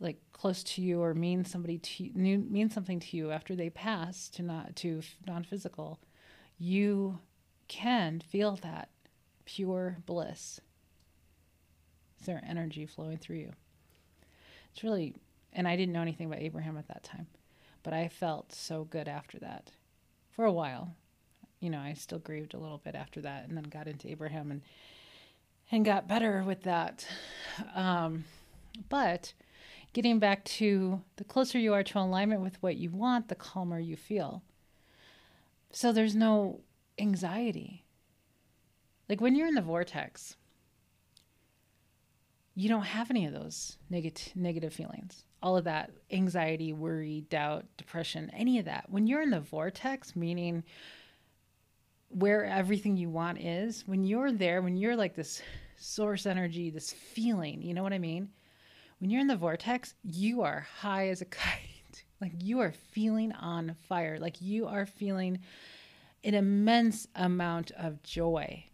like 0.00 0.18
close 0.32 0.62
to 0.62 0.82
you 0.82 1.02
or 1.02 1.14
mean 1.14 1.44
somebody 1.44 1.78
to 1.78 2.10
mean 2.14 2.70
something 2.70 3.00
to 3.00 3.16
you 3.16 3.30
after 3.32 3.56
they 3.56 3.70
pass 3.70 4.28
to 4.28 4.42
not 4.42 4.76
to 4.76 5.02
non-physical 5.26 5.98
you 6.58 7.20
can 7.68 8.20
feel 8.20 8.56
that 8.56 8.88
pure 9.44 9.98
bliss. 10.04 10.60
Is 12.20 12.26
there 12.26 12.42
energy 12.46 12.84
flowing 12.84 13.18
through 13.18 13.36
you? 13.36 13.52
It's 14.72 14.82
really, 14.82 15.14
and 15.52 15.68
I 15.68 15.76
didn't 15.76 15.92
know 15.92 16.02
anything 16.02 16.26
about 16.26 16.40
Abraham 16.40 16.76
at 16.76 16.88
that 16.88 17.04
time, 17.04 17.28
but 17.82 17.92
I 17.92 18.08
felt 18.08 18.52
so 18.52 18.84
good 18.84 19.08
after 19.08 19.38
that 19.38 19.70
for 20.30 20.44
a 20.44 20.52
while. 20.52 20.94
You 21.60 21.70
know, 21.70 21.78
I 21.78 21.94
still 21.94 22.18
grieved 22.18 22.54
a 22.54 22.58
little 22.58 22.78
bit 22.78 22.94
after 22.94 23.20
that 23.20 23.48
and 23.48 23.56
then 23.56 23.64
got 23.64 23.88
into 23.88 24.08
Abraham 24.08 24.50
and 24.50 24.62
and 25.70 25.84
got 25.84 26.08
better 26.08 26.42
with 26.46 26.62
that. 26.62 27.06
Um, 27.74 28.24
but 28.88 29.34
getting 29.92 30.18
back 30.18 30.44
to 30.44 31.02
the 31.16 31.24
closer 31.24 31.58
you 31.58 31.74
are 31.74 31.82
to 31.82 31.98
alignment 31.98 32.40
with 32.40 32.62
what 32.62 32.76
you 32.76 32.90
want, 32.90 33.28
the 33.28 33.34
calmer 33.34 33.78
you 33.78 33.96
feel. 33.96 34.42
So 35.72 35.92
there's 35.92 36.14
no 36.14 36.60
anxiety. 36.98 37.84
Like 39.08 39.20
when 39.20 39.34
you're 39.34 39.48
in 39.48 39.54
the 39.54 39.62
vortex, 39.62 40.36
you 42.54 42.68
don't 42.68 42.82
have 42.82 43.10
any 43.10 43.24
of 43.24 43.32
those 43.32 43.76
negative 43.88 44.34
negative 44.34 44.72
feelings. 44.72 45.24
All 45.40 45.56
of 45.56 45.64
that 45.64 45.92
anxiety, 46.10 46.72
worry, 46.72 47.24
doubt, 47.30 47.64
depression, 47.76 48.30
any 48.34 48.58
of 48.58 48.64
that. 48.64 48.90
When 48.90 49.06
you're 49.06 49.22
in 49.22 49.30
the 49.30 49.40
vortex, 49.40 50.16
meaning 50.16 50.64
where 52.08 52.44
everything 52.44 52.96
you 52.96 53.10
want 53.10 53.40
is, 53.40 53.84
when 53.86 54.02
you're 54.02 54.32
there, 54.32 54.60
when 54.60 54.76
you're 54.76 54.96
like 54.96 55.14
this 55.14 55.40
source 55.76 56.26
energy, 56.26 56.70
this 56.70 56.92
feeling, 56.92 57.62
you 57.62 57.74
know 57.74 57.84
what 57.84 57.92
I 57.92 57.98
mean? 57.98 58.28
When 58.98 59.10
you're 59.10 59.20
in 59.20 59.26
the 59.28 59.36
vortex, 59.36 59.94
you 60.02 60.42
are 60.42 60.66
high 60.80 61.08
as 61.08 61.20
a 61.20 61.24
kite. 61.26 62.04
Like 62.20 62.32
you 62.42 62.60
are 62.60 62.72
feeling 62.72 63.32
on 63.32 63.76
fire. 63.88 64.18
Like 64.18 64.40
you 64.40 64.66
are 64.66 64.86
feeling 64.86 65.38
an 66.24 66.34
immense 66.34 67.06
amount 67.14 67.70
of 67.72 68.02
joy. 68.02 68.64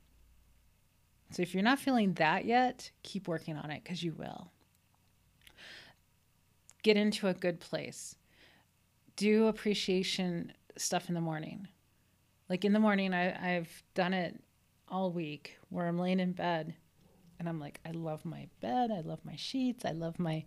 So 1.31 1.43
if 1.43 1.53
you're 1.53 1.63
not 1.63 1.79
feeling 1.79 2.15
that 2.15 2.45
yet, 2.45 2.91
keep 3.03 3.29
working 3.29 3.57
on 3.57 3.71
it 3.71 3.83
because 3.83 4.03
you 4.03 4.13
will. 4.13 4.51
Get 6.83 6.97
into 6.97 7.29
a 7.29 7.35
good 7.35 7.61
place. 7.61 8.17
Do 9.17 9.49
appreciation 9.49 10.53
stuff 10.77 11.09
in 11.09 11.15
the 11.15 11.21
morning. 11.21 11.69
Like 12.49 12.65
in 12.65 12.73
the 12.73 12.79
morning, 12.79 13.13
I, 13.13 13.57
I've 13.57 13.83
done 13.95 14.15
it 14.15 14.41
all 14.89 15.11
week 15.11 15.59
where 15.71 15.87
I'm 15.87 15.99
laying 15.99 16.21
in 16.21 16.33
bed 16.33 16.75
and 17.45 17.49
I'm 17.51 17.61
like, 17.61 17.79
I 17.85 17.91
love 17.91 18.25
my 18.25 18.49
bed. 18.63 18.91
I 18.91 19.01
love 19.01 19.21
my 19.23 19.37
sheets. 19.37 19.85
I 19.85 19.91
love 19.91 20.19
my 20.19 20.47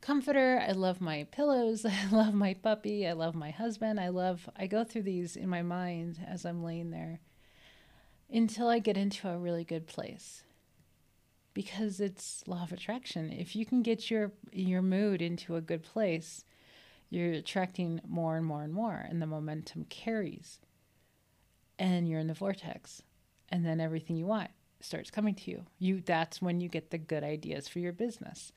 comforter. 0.00 0.62
I 0.64 0.70
love 0.70 1.00
my 1.00 1.26
pillows. 1.32 1.84
I 1.86 2.06
love 2.12 2.32
my 2.32 2.54
puppy. 2.54 3.08
I 3.08 3.12
love 3.12 3.34
my 3.34 3.50
husband. 3.50 3.98
I 3.98 4.08
love, 4.08 4.48
I 4.56 4.68
go 4.68 4.84
through 4.84 5.02
these 5.02 5.34
in 5.34 5.48
my 5.48 5.62
mind 5.62 6.24
as 6.24 6.46
I'm 6.46 6.62
laying 6.62 6.92
there 6.92 7.18
until 8.32 8.68
I 8.68 8.78
get 8.78 8.96
into 8.96 9.28
a 9.28 9.36
really 9.36 9.64
good 9.64 9.88
place. 9.88 10.44
Because 11.54 11.98
it's 11.98 12.44
law 12.46 12.62
of 12.62 12.70
attraction. 12.70 13.32
If 13.32 13.56
you 13.56 13.66
can 13.66 13.82
get 13.82 14.08
your 14.08 14.30
your 14.52 14.80
mood 14.80 15.20
into 15.20 15.56
a 15.56 15.60
good 15.60 15.82
place, 15.82 16.44
you're 17.10 17.32
attracting 17.32 18.00
more 18.06 18.36
and 18.36 18.46
more 18.46 18.62
and 18.62 18.72
more 18.72 19.04
and 19.10 19.20
the 19.20 19.26
momentum 19.26 19.86
carries. 19.86 20.60
And 21.80 22.08
you're 22.08 22.20
in 22.20 22.28
the 22.28 22.32
vortex. 22.32 23.02
And 23.48 23.66
then 23.66 23.80
everything 23.80 24.16
you 24.16 24.24
want 24.24 24.52
starts 24.84 25.10
coming 25.10 25.34
to 25.34 25.50
you. 25.50 25.66
You 25.78 26.00
that's 26.00 26.42
when 26.42 26.60
you 26.60 26.68
get 26.68 26.90
the 26.90 26.98
good 26.98 27.24
ideas 27.24 27.68
for 27.68 27.78
your 27.78 27.92
business 27.92 28.52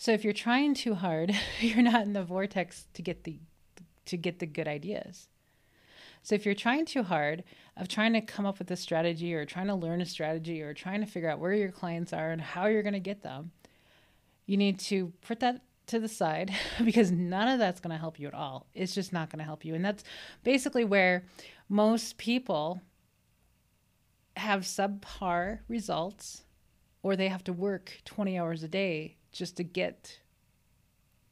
so 0.00 0.12
if 0.12 0.24
you're 0.24 0.32
trying 0.32 0.72
too 0.72 0.94
hard, 0.94 1.36
you're 1.60 1.82
not 1.82 2.04
in 2.04 2.14
the 2.14 2.24
vortex 2.24 2.86
to 2.94 3.02
get 3.02 3.24
the 3.24 3.38
to 4.06 4.16
get 4.16 4.38
the 4.38 4.46
good 4.46 4.66
ideas. 4.66 5.28
So 6.22 6.34
if 6.34 6.46
you're 6.46 6.54
trying 6.54 6.86
too 6.86 7.02
hard 7.02 7.44
of 7.76 7.86
trying 7.86 8.14
to 8.14 8.22
come 8.22 8.46
up 8.46 8.58
with 8.58 8.70
a 8.70 8.76
strategy 8.76 9.34
or 9.34 9.44
trying 9.44 9.66
to 9.66 9.74
learn 9.74 10.00
a 10.00 10.06
strategy 10.06 10.62
or 10.62 10.72
trying 10.72 11.00
to 11.00 11.06
figure 11.06 11.28
out 11.28 11.38
where 11.38 11.52
your 11.52 11.70
clients 11.70 12.14
are 12.14 12.30
and 12.30 12.40
how 12.40 12.64
you're 12.64 12.82
going 12.82 12.94
to 12.94 12.98
get 12.98 13.22
them, 13.22 13.50
you 14.46 14.56
need 14.56 14.78
to 14.78 15.12
put 15.20 15.40
that 15.40 15.60
to 15.88 16.00
the 16.00 16.08
side 16.08 16.50
because 16.84 17.10
none 17.10 17.48
of 17.48 17.58
that's 17.58 17.80
going 17.80 17.92
to 17.92 18.00
help 18.00 18.18
you 18.18 18.26
at 18.26 18.32
all. 18.32 18.66
It's 18.74 18.94
just 18.94 19.12
not 19.12 19.28
going 19.28 19.40
to 19.40 19.44
help 19.44 19.66
you. 19.66 19.74
And 19.74 19.84
that's 19.84 20.02
basically 20.44 20.86
where 20.86 21.24
most 21.68 22.16
people 22.16 22.80
have 24.40 24.62
subpar 24.62 25.60
results 25.68 26.42
or 27.02 27.16
they 27.16 27.28
have 27.28 27.44
to 27.44 27.52
work 27.52 28.00
20 28.04 28.38
hours 28.38 28.62
a 28.62 28.68
day 28.68 29.16
just 29.32 29.56
to 29.56 29.64
get 29.64 30.18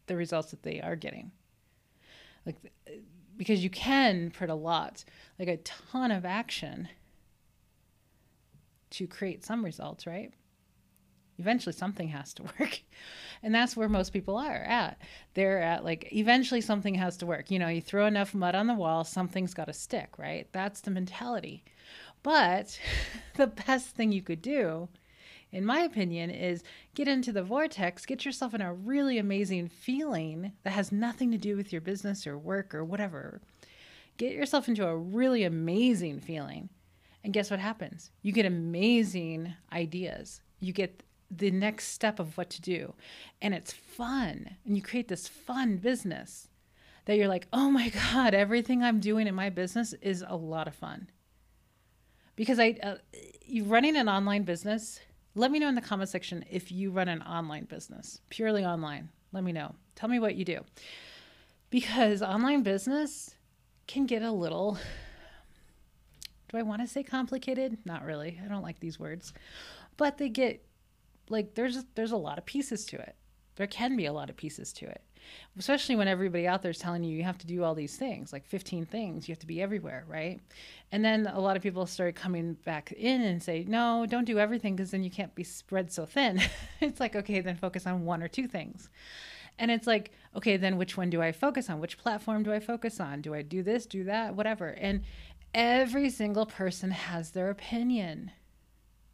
the 0.07 0.17
results 0.17 0.51
that 0.51 0.63
they 0.63 0.81
are 0.81 0.97
getting. 0.97 1.33
Like, 2.47 2.57
because 3.37 3.63
you 3.63 3.71
can 3.71 4.31
put 4.31 4.51
a 4.51 4.55
lot, 4.55 5.05
like 5.39 5.49
a 5.49 5.59
ton 5.59 6.11
of 6.11 6.25
action 6.25 6.89
to 8.91 9.07
create 9.07 9.45
some 9.45 9.65
results, 9.65 10.07
right? 10.07 10.33
Eventually, 11.39 11.73
something 11.73 12.09
has 12.09 12.35
to 12.35 12.43
work. 12.59 12.81
And 13.43 13.55
that's 13.55 13.77
where 13.77 13.89
most 13.89 14.13
people 14.13 14.37
are 14.37 14.57
at. 14.57 15.01
They're 15.35 15.63
at 15.63 15.85
like, 15.85 16.09
eventually, 16.13 16.61
something 16.61 16.95
has 16.95 17.17
to 17.19 17.27
work. 17.27 17.51
You 17.51 17.59
know, 17.59 17.69
you 17.69 17.81
throw 17.81 18.07
enough 18.07 18.35
mud 18.35 18.55
on 18.55 18.67
the 18.67 18.75
wall, 18.75 19.05
something's 19.05 19.55
got 19.55 19.67
to 19.67 19.73
stick, 19.73 20.19
right? 20.19 20.49
That's 20.53 20.81
the 20.81 20.91
mentality. 20.91 21.65
But 22.23 22.79
the 23.37 23.47
best 23.47 23.89
thing 23.91 24.13
you 24.13 24.23
could 24.23 24.43
do 24.43 24.89
in 25.51 25.65
my 25.65 25.81
opinion, 25.81 26.31
is 26.31 26.63
get 26.95 27.09
into 27.09 27.33
the 27.33 27.43
vortex, 27.43 28.05
get 28.05 28.25
yourself 28.25 28.55
in 28.55 28.61
a 28.61 28.75
really 28.75 29.19
amazing 29.19 29.69
feeling 29.69 30.53
that 30.63 30.73
has 30.73 30.93
nothing 30.93 31.31
to 31.31 31.39
do 31.39 31.57
with 31.57 31.73
your 31.73 31.81
business 31.81 32.27
or 32.27 32.37
work 32.37 32.75
or 32.75 32.85
whatever. 32.85 33.41
Get 34.19 34.33
yourself 34.33 34.69
into 34.69 34.87
a 34.87 34.97
really 34.97 35.45
amazing 35.45 36.21
feeling. 36.21 36.69
And 37.25 37.33
guess 37.33 37.51
what 37.51 37.61
happens? 37.61 38.11
You 38.23 38.33
get 38.33 38.47
amazing 38.47 39.55
ideas. 39.73 40.41
You 40.61 40.73
get 40.73 41.03
the 41.31 41.51
next 41.51 41.89
step 41.89 42.19
of 42.19 42.37
what 42.37 42.51
to 42.51 42.61
do. 42.61 42.95
And 43.41 43.55
it's 43.55 43.73
fun. 43.73 44.57
And 44.67 44.77
you 44.77 44.83
create 44.83 45.09
this 45.09 45.29
fun 45.29 45.77
business 45.79 46.49
that 47.07 47.17
you're 47.17 47.29
like, 47.29 47.47
oh 47.53 47.71
my 47.71 47.89
God, 48.13 48.35
everything 48.35 48.83
I'm 48.83 49.01
doing 49.01 49.27
in 49.27 49.35
my 49.35 49.49
business 49.49 49.95
is 50.03 50.23
a 50.27 50.37
lot 50.37 50.69
of 50.69 50.75
fun. 50.75 51.09
Because 52.39 52.61
I, 52.61 52.77
uh, 52.85 52.95
running 53.65 53.97
an 53.97 54.09
online 54.09 54.45
business 54.45 55.01
let 55.35 55.51
me 55.51 55.59
know 55.59 55.69
in 55.69 55.75
the 55.75 55.81
comment 55.81 56.09
section 56.09 56.45
if 56.51 56.73
you 56.73 56.91
run 56.91 57.09
an 57.09 57.23
online 57.23 57.65
business, 57.65 58.21
purely 58.29 58.65
online. 58.65 59.09
Let 59.33 59.45
me 59.45 59.53
know. 59.53 59.75
Tell 59.95 60.09
me 60.09 60.19
what 60.19 60.35
you 60.35 60.45
do. 60.45 60.61
Because 61.71 62.23
online 62.23 62.63
business 62.63 63.35
can 63.87 64.07
get 64.07 64.23
a 64.23 64.33
little 64.33 64.79
do 66.51 66.57
I 66.57 66.63
want 66.63 66.81
to 66.81 66.87
say 66.87 67.03
complicated? 67.03 67.77
Not 67.85 68.07
really. 68.07 68.41
I 68.43 68.49
don't 68.49 68.63
like 68.63 68.81
these 68.81 68.99
words. 68.99 69.35
But 69.99 70.17
they 70.17 70.31
get 70.31 70.65
like 71.29 71.55
there's 71.55 71.85
there's 71.95 72.13
a 72.13 72.17
lot 72.17 72.39
of 72.39 72.47
pieces 72.47 72.85
to 72.87 72.97
it. 72.97 73.15
There 73.57 73.67
can 73.67 73.97
be 73.97 74.07
a 74.07 74.13
lot 74.13 74.31
of 74.31 74.37
pieces 74.37 74.73
to 74.75 74.87
it 74.87 75.03
especially 75.59 75.97
when 75.97 76.09
everybody 76.09 76.47
out 76.47 76.63
there 76.63 76.71
is 76.71 76.79
telling 76.79 77.03
you 77.05 77.17
you 77.17 77.25
have 77.25 77.39
to 77.39 77.47
do 77.47 77.65
all 77.65 77.75
these 77.75 77.97
things, 77.97 78.33
like 78.33 78.47
15 78.47 78.87
things, 78.87 79.29
you 79.29 79.33
have 79.33 79.41
to 79.41 79.47
be 79.47 79.61
everywhere, 79.61 80.05
right? 80.09 80.41
And 80.93 81.05
then 81.05 81.27
a 81.27 81.41
lot 81.41 81.57
of 81.57 81.63
people 81.63 81.87
start 81.87 82.15
coming 82.15 82.55
back 82.65 82.93
in 82.93 83.23
and 83.23 83.43
say, 83.43 83.65
no, 83.67 84.07
don't 84.09 84.25
do 84.25 84.39
everything 84.39 84.77
because 84.77 84.91
then 84.91 85.03
you 85.03 85.11
can't 85.11 85.35
be 85.35 85.45
spread 85.45 85.93
so 85.93 86.07
thin. 86.07 86.41
it's 86.81 87.01
like, 87.01 87.17
okay, 87.17 87.41
then 87.41 87.57
focus 87.57 87.87
on 87.87 88.05
one 88.05 88.23
or 88.23 88.29
two 88.29 88.47
things. 88.47 88.89
And 89.59 89.71
it's 89.71 89.87
like, 89.87 90.13
okay, 90.37 90.57
then 90.57 90.77
which 90.77 90.97
one 90.97 91.11
do 91.11 91.21
I 91.21 91.33
focus 91.33 91.69
on? 91.69 91.81
Which 91.81 91.99
platform 91.99 92.43
do 92.43 92.53
I 92.53 92.61
focus 92.61 93.01
on? 93.01 93.21
Do 93.21 93.35
I 93.35 93.43
do 93.43 93.63
this, 93.63 93.87
do 93.87 94.05
that, 94.05 94.35
whatever? 94.35 94.69
And 94.69 95.03
every 95.55 96.11
single 96.11 96.47
person 96.47 96.93
has 96.93 97.33
their 97.33 97.51
opinion. 97.51 98.31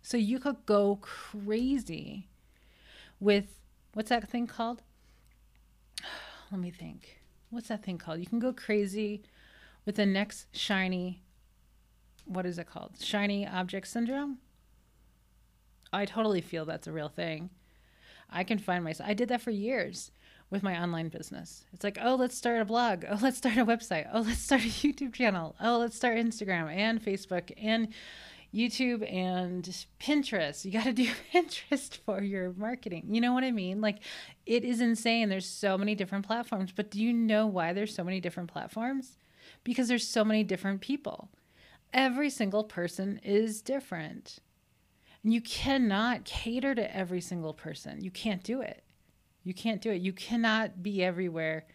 So 0.03 0.19
you 0.19 0.39
could 0.39 0.67
go 0.67 0.99
crazy 1.01 2.29
with 3.21 3.47
what's 3.95 4.11
that 4.11 4.29
thing 4.29 4.47
called? 4.47 4.83
Let 6.55 6.61
me 6.61 6.71
think. 6.71 7.19
What's 7.51 7.67
that 7.67 7.83
thing 7.83 7.99
called? 7.99 8.21
You 8.21 8.27
can 8.27 8.39
go 8.39 8.53
crazy 8.53 9.25
with 9.85 9.97
the 9.97 10.07
next 10.07 10.47
shiny 10.57 11.21
what 12.27 12.47
is 12.47 12.61
it 12.61 12.69
called? 12.69 12.93
Shiny 13.01 13.45
object 13.45 13.89
syndrome? 13.89 14.39
I 15.93 16.05
totally 16.05 16.41
feel 16.41 16.65
that's 16.65 16.87
a 16.87 16.93
real 16.93 17.09
thing. 17.09 17.51
I 18.31 18.45
can 18.45 18.59
find 18.59 18.85
myself. 18.85 19.11
I 19.11 19.15
did 19.15 19.31
that 19.31 19.41
for 19.41 19.51
years 19.51 20.13
with 20.49 20.63
my 20.63 20.81
online 20.81 21.09
business. 21.09 21.65
It's 21.73 21.83
like, 21.83 21.99
oh, 22.01 22.15
let's 22.15 22.39
start 22.39 22.61
a 22.61 22.65
blog. 22.65 23.05
Oh, 23.11 23.19
let's 23.21 23.39
start 23.39 23.57
a 23.57 23.67
website. 23.67 24.09
Oh, 24.13 24.21
let's 24.21 24.39
start 24.39 24.63
a 24.63 24.65
YouTube 24.69 25.13
channel. 25.13 25.57
Oh, 25.61 25.79
let's 25.79 25.97
start 25.97 26.19
Instagram 26.19 26.73
and 26.73 27.05
Facebook 27.05 27.51
and 27.57 27.89
YouTube 28.55 29.11
and 29.13 29.65
Pinterest. 30.01 30.65
You 30.65 30.71
got 30.71 30.85
to 30.85 30.93
do 30.93 31.09
Pinterest 31.35 31.97
for 31.99 32.23
your 32.23 32.53
marketing. 32.53 33.09
You 33.11 33.21
know 33.21 33.33
what 33.33 33.45
I 33.45 33.51
mean? 33.51 33.81
Like, 33.81 33.99
it 34.47 34.65
is 34.65 34.81
insane. 34.81 35.29
There's 35.29 35.49
so 35.49 35.77
many 35.77 35.95
different 35.95 36.27
platforms. 36.27 36.73
But 36.75 36.91
do 36.91 37.03
you 37.03 37.13
know 37.13 37.47
why 37.47 37.73
there's 37.73 37.95
so 37.95 38.05
many 38.05 38.21
different 38.21 38.51
platforms? 38.51 39.19
Because 39.65 39.89
there's 39.89 40.07
so 40.07 40.25
many 40.25 40.45
different 40.45 40.81
people. 40.81 41.31
Every 41.93 42.31
single 42.31 42.65
person 42.65 43.19
is 43.23 43.61
different. 43.61 44.39
And 45.23 45.33
you 45.33 45.41
cannot 45.41 46.25
cater 46.25 46.75
to 46.75 46.97
every 46.97 47.21
single 47.21 47.55
person. 47.55 48.05
You 48.05 48.11
can't 48.11 48.43
do 48.43 48.61
it. 48.61 48.85
You 49.43 49.55
can't 49.55 49.81
do 49.81 49.91
it. 49.91 50.01
You 50.01 50.13
cannot 50.13 50.83
be 50.83 51.03
everywhere. 51.03 51.67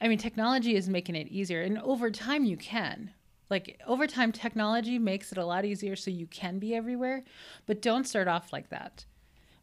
I 0.00 0.08
mean, 0.08 0.18
technology 0.18 0.76
is 0.76 0.88
making 0.88 1.14
it 1.14 1.28
easier. 1.28 1.62
And 1.62 1.78
over 1.78 2.10
time, 2.10 2.44
you 2.44 2.56
can. 2.56 3.12
Like, 3.50 3.80
over 3.86 4.06
time, 4.06 4.32
technology 4.32 4.98
makes 4.98 5.32
it 5.32 5.38
a 5.38 5.44
lot 5.44 5.64
easier 5.64 5.96
so 5.96 6.10
you 6.10 6.26
can 6.26 6.58
be 6.58 6.74
everywhere. 6.74 7.24
But 7.66 7.82
don't 7.82 8.06
start 8.06 8.28
off 8.28 8.52
like 8.52 8.70
that. 8.70 9.04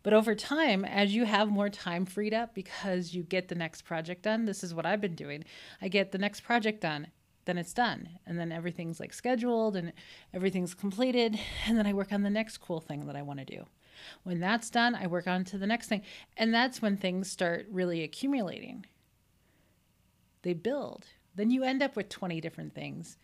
But 0.04 0.14
over 0.14 0.36
time, 0.36 0.86
as 0.86 1.16
you 1.16 1.26
have 1.26 1.50
more 1.50 1.70
time 1.70 2.06
freed 2.06 2.34
up 2.34 2.54
because 2.54 3.14
you 3.14 3.24
get 3.24 3.48
the 3.48 3.56
next 3.56 3.84
project 3.84 4.24
done, 4.24 4.46
this 4.46 4.64
is 4.64 4.74
what 4.74 4.86
I've 4.86 5.02
been 5.02 5.16
doing. 5.16 5.44
I 5.82 5.88
get 5.88 6.12
the 6.12 6.18
next 6.18 6.42
project 6.42 6.82
done 6.82 7.08
then 7.48 7.58
it's 7.58 7.74
done. 7.74 8.10
And 8.28 8.38
then 8.38 8.52
everything's 8.52 9.00
like 9.00 9.14
scheduled 9.14 9.76
and 9.76 9.94
everything's 10.34 10.76
completed. 10.76 11.40
And 11.66 11.78
then 11.78 11.88
I 11.88 11.94
work 11.94 12.14
on 12.14 12.22
the 12.22 12.30
next 12.30 12.60
cool 12.60 12.80
thing 12.80 13.08
that 13.08 13.16
I 13.16 13.24
want 13.24 13.40
to 13.40 13.46
do. 13.46 13.66
When 14.24 14.40
that's 14.40 14.70
done, 14.70 14.94
I 14.94 15.08
work 15.08 15.28
on 15.28 15.44
to 15.46 15.58
the 15.58 15.66
next 15.66 15.88
thing. 15.88 16.04
And 16.36 16.54
that's 16.54 16.82
when 16.82 16.98
things 16.98 17.32
start 17.32 17.66
really 17.72 18.04
accumulating. 18.04 18.86
They 20.44 20.54
build. 20.54 21.08
Then 21.36 21.50
you 21.50 21.64
end 21.64 21.82
up 21.82 21.96
with 21.96 22.10
20 22.10 22.40
different 22.40 22.76
things. 22.76 23.18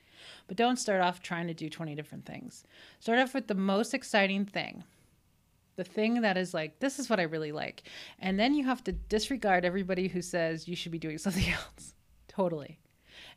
But 0.47 0.57
don't 0.57 0.77
start 0.77 1.01
off 1.01 1.21
trying 1.21 1.47
to 1.47 1.53
do 1.53 1.69
20 1.69 1.95
different 1.95 2.25
things. 2.25 2.63
Start 2.99 3.19
off 3.19 3.33
with 3.33 3.47
the 3.47 3.55
most 3.55 3.93
exciting 3.93 4.45
thing. 4.45 4.83
The 5.75 5.83
thing 5.83 6.21
that 6.21 6.37
is 6.37 6.53
like, 6.53 6.79
this 6.79 6.99
is 6.99 7.09
what 7.09 7.19
I 7.19 7.23
really 7.23 7.51
like. 7.51 7.83
And 8.19 8.39
then 8.39 8.53
you 8.53 8.65
have 8.65 8.83
to 8.83 8.91
disregard 8.91 9.65
everybody 9.65 10.07
who 10.07 10.21
says 10.21 10.67
you 10.67 10.75
should 10.75 10.91
be 10.91 10.99
doing 10.99 11.17
something 11.19 11.51
else. 11.51 11.93
Totally. 12.27 12.79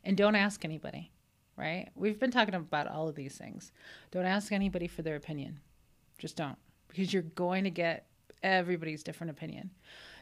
And 0.03 0.17
don't 0.17 0.35
ask 0.35 0.63
anybody, 0.63 1.11
right? 1.55 1.89
We've 1.95 2.19
been 2.19 2.31
talking 2.31 2.55
about 2.55 2.87
all 2.87 3.07
of 3.07 3.15
these 3.15 3.35
things. 3.35 3.71
Don't 4.11 4.25
ask 4.25 4.51
anybody 4.51 4.87
for 4.87 5.01
their 5.01 5.15
opinion. 5.15 5.59
Just 6.17 6.35
don't, 6.35 6.57
because 6.87 7.13
you're 7.13 7.21
going 7.21 7.63
to 7.63 7.69
get 7.69 8.07
everybody's 8.43 9.03
different 9.03 9.31
opinion. 9.31 9.71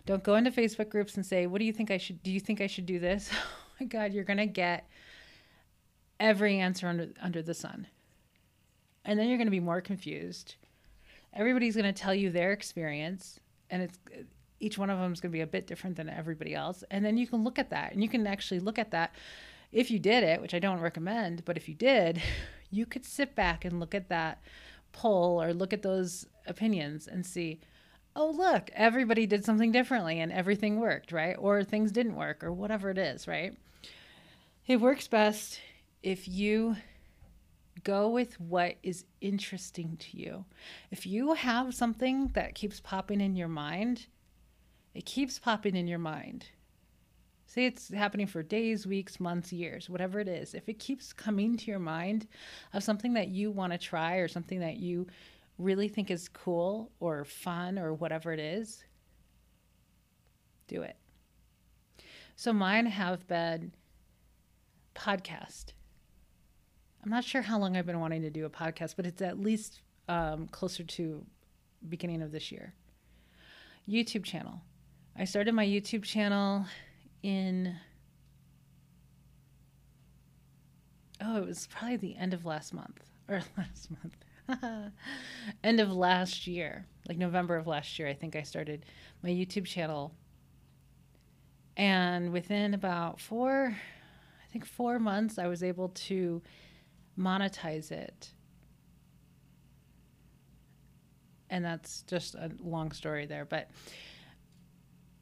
Don't 0.06 0.24
go 0.24 0.36
into 0.36 0.52
Facebook 0.52 0.90
groups 0.90 1.16
and 1.16 1.26
say, 1.26 1.48
"What 1.48 1.60
do 1.60 1.66
you 1.66 1.74
think 1.74 1.90
I 1.90 1.98
should 1.98 2.22
do 2.22 2.32
you 2.32 2.40
think 2.40 2.62
I 2.62 2.68
should 2.68 2.86
do 2.86 3.00
this?" 3.00 3.30
oh 3.34 3.74
my 3.80 3.86
god, 3.86 4.14
you're 4.14 4.24
going 4.24 4.38
to 4.38 4.46
get 4.46 4.88
every 6.20 6.60
answer 6.60 6.88
under 6.88 7.10
under 7.22 7.42
the 7.42 7.54
sun. 7.54 7.88
And 9.04 9.20
then 9.20 9.28
you're 9.28 9.38
going 9.38 9.48
to 9.48 9.52
be 9.52 9.60
more 9.60 9.82
confused. 9.82 10.56
Everybody's 11.34 11.76
going 11.76 11.86
to 11.86 11.94
tell 11.94 12.16
you 12.16 12.32
their 12.32 12.52
experience 12.52 13.40
and 13.70 13.84
it's 13.84 14.00
each 14.60 14.78
one 14.78 14.90
of 14.90 15.00
them 15.00 15.12
is 15.12 15.20
going 15.20 15.32
to 15.32 15.38
be 15.38 15.42
a 15.42 15.48
bit 15.48 15.68
different 15.68 15.96
than 15.96 16.10
everybody 16.10 16.56
else. 16.56 16.84
And 16.90 17.04
then 17.04 17.18
you 17.18 17.28
can 17.28 17.44
look 17.44 17.60
at 17.60 17.70
that 17.72 17.94
and 17.94 18.02
you 18.02 18.10
can 18.10 18.26
actually 18.26 18.60
look 18.60 18.80
at 18.80 18.92
that 18.92 19.14
if 19.72 19.92
you 19.92 20.00
did 20.00 20.24
it, 20.24 20.42
which 20.42 20.54
I 20.54 20.60
don't 20.60 20.80
recommend, 20.80 21.44
but 21.46 21.58
if 21.58 21.68
you 21.68 21.76
did, 21.76 22.22
you 22.72 22.86
could 22.86 23.06
sit 23.06 23.36
back 23.36 23.66
and 23.66 23.80
look 23.80 23.94
at 23.94 24.10
that 24.10 24.42
poll 24.92 25.42
or 25.42 25.54
look 25.54 25.74
at 25.74 25.82
those 25.82 26.26
opinions 26.48 27.08
and 27.08 27.26
see, 27.26 27.60
oh, 28.16 28.32
look, 28.32 28.70
everybody 28.74 29.28
did 29.28 29.44
something 29.44 29.72
differently 29.72 30.20
and 30.20 30.32
everything 30.32 30.80
worked, 30.80 31.12
right? 31.12 31.36
Or 31.38 31.64
things 31.64 31.92
didn't 31.92 32.16
work 32.16 32.44
or 32.44 32.54
whatever 32.54 32.90
it 32.90 32.98
is, 32.98 33.28
right? 33.28 33.58
It 34.68 34.78
works 34.78 35.08
best 35.08 35.60
if 36.06 36.28
you 36.28 36.76
go 37.84 38.08
with 38.10 38.40
what 38.40 38.76
is 38.84 39.06
interesting 39.22 39.98
to 39.98 40.18
you. 40.18 40.46
If 40.92 41.08
you 41.08 41.34
have 41.34 41.74
something 41.74 42.28
that 42.36 42.54
keeps 42.54 42.80
popping 42.80 43.20
in 43.22 43.36
your 43.36 43.48
mind, 43.48 44.06
it 44.94 45.06
keeps 45.06 45.40
popping 45.40 45.76
in 45.76 45.88
your 45.88 46.00
mind. 46.00 46.50
Say 47.48 47.66
it's 47.66 47.92
happening 47.92 48.28
for 48.28 48.44
days, 48.44 48.86
weeks, 48.86 49.20
months, 49.20 49.52
years, 49.52 49.90
whatever 49.90 50.20
it 50.20 50.28
is. 50.28 50.54
If 50.54 50.70
it 50.70 50.78
keeps 50.78 51.12
coming 51.12 51.58
to 51.58 51.66
your 51.66 51.80
mind 51.80 52.28
of 52.72 52.84
something 52.84 53.14
that 53.14 53.30
you 53.30 53.50
want 53.50 53.74
to 53.74 53.80
try 53.80 54.18
or 54.18 54.28
something 54.28 54.60
that 54.60 54.78
you 54.78 55.08
really 55.58 55.88
think 55.88 56.12
is 56.12 56.30
cool 56.30 56.92
or 57.00 57.26
fun 57.26 57.80
or 57.80 57.94
whatever 57.96 58.32
it 58.32 58.40
is, 58.40 58.84
do 60.68 60.84
it. 60.84 60.98
So 62.36 62.54
mine 62.54 62.86
have 62.86 63.28
been 63.28 63.74
podcast. 64.94 65.74
I'm 67.06 67.12
not 67.12 67.24
sure 67.24 67.44
how 67.44 67.60
long 67.60 67.78
I've 67.78 67.86
been 67.86 68.00
wanting 68.00 68.24
to 68.24 68.32
do 68.32 68.46
a 68.46 68.50
podcast, 68.50 68.96
but 68.96 69.06
it's 69.06 69.22
at 69.22 69.40
least 69.40 69.82
um, 70.10 70.48
closer 70.48 70.84
to 70.84 71.24
beginning 71.88 72.24
of 72.24 72.32
this 72.32 72.52
year. 72.52 72.74
YouTube 73.88 74.24
channel. 74.24 74.60
I 75.16 75.26
started 75.26 75.54
my 75.54 75.66
YouTube 75.66 76.04
channel 76.04 76.66
in 77.22 77.76
oh, 81.22 81.38
it 81.38 81.46
was 81.46 81.68
probably 81.68 81.98
the 81.98 82.16
end 82.18 82.34
of 82.34 82.44
last 82.44 82.74
month 82.74 83.00
or 83.30 83.42
last 83.58 83.90
month. 83.92 84.92
end 85.64 85.80
of 85.80 85.92
last 85.92 86.48
year, 86.48 86.88
like 87.08 87.20
November 87.20 87.56
of 87.56 87.68
last 87.68 88.00
year, 88.00 88.08
I 88.08 88.16
think 88.16 88.36
I 88.36 88.42
started 88.42 88.84
my 89.22 89.30
YouTube 89.30 89.66
channel. 89.66 90.12
And 91.78 92.34
within 92.34 92.74
about 92.74 93.20
four, 93.20 93.76
I 93.76 94.52
think 94.52 94.66
four 94.66 94.98
months, 94.98 95.38
I 95.38 95.46
was 95.46 95.62
able 95.62 95.90
to 95.90 96.42
monetize 97.18 97.92
it. 97.92 98.32
And 101.50 101.64
that's 101.64 102.02
just 102.04 102.36
a 102.36 102.52
long 102.60 102.92
story 102.92 103.26
there. 103.26 103.46
But 103.46 103.70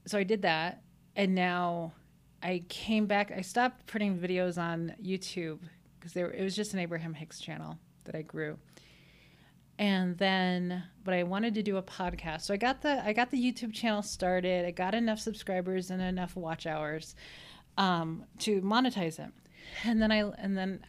so 0.05 0.17
I 0.17 0.23
did 0.23 0.41
that, 0.41 0.81
and 1.15 1.35
now 1.35 1.93
I 2.41 2.63
came 2.69 3.05
back. 3.05 3.31
I 3.31 3.41
stopped 3.41 3.85
putting 3.87 4.17
videos 4.17 4.57
on 4.57 4.93
YouTube 5.01 5.59
because 5.99 6.15
it 6.15 6.41
was 6.41 6.55
just 6.55 6.73
an 6.73 6.79
Abraham 6.79 7.13
Hicks 7.13 7.39
channel 7.39 7.77
that 8.03 8.15
I 8.15 8.21
grew. 8.21 8.57
And 9.79 10.17
then, 10.17 10.83
but 11.03 11.13
I 11.13 11.23
wanted 11.23 11.55
to 11.55 11.63
do 11.63 11.77
a 11.77 11.81
podcast, 11.83 12.41
so 12.41 12.53
I 12.53 12.57
got 12.57 12.81
the 12.81 13.03
I 13.03 13.13
got 13.13 13.31
the 13.31 13.37
YouTube 13.41 13.73
channel 13.73 14.03
started. 14.03 14.65
I 14.65 14.71
got 14.71 14.93
enough 14.93 15.19
subscribers 15.19 15.89
and 15.89 16.01
enough 16.01 16.35
watch 16.35 16.67
hours 16.67 17.15
um, 17.77 18.25
to 18.39 18.61
monetize 18.61 19.19
it, 19.19 19.31
and 19.83 20.01
then 20.01 20.11
I 20.11 20.29
and 20.37 20.55
then 20.55 20.85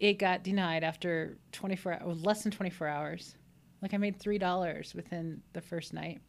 it 0.00 0.18
got 0.18 0.42
denied 0.42 0.82
after 0.82 1.38
24 1.52 2.02
hours, 2.02 2.24
less 2.24 2.42
than 2.42 2.50
24 2.50 2.88
hours. 2.88 3.36
Like 3.80 3.94
I 3.94 3.98
made 3.98 4.18
three 4.18 4.38
dollars 4.38 4.94
within 4.94 5.42
the 5.52 5.60
first 5.60 5.94
night 5.94 6.20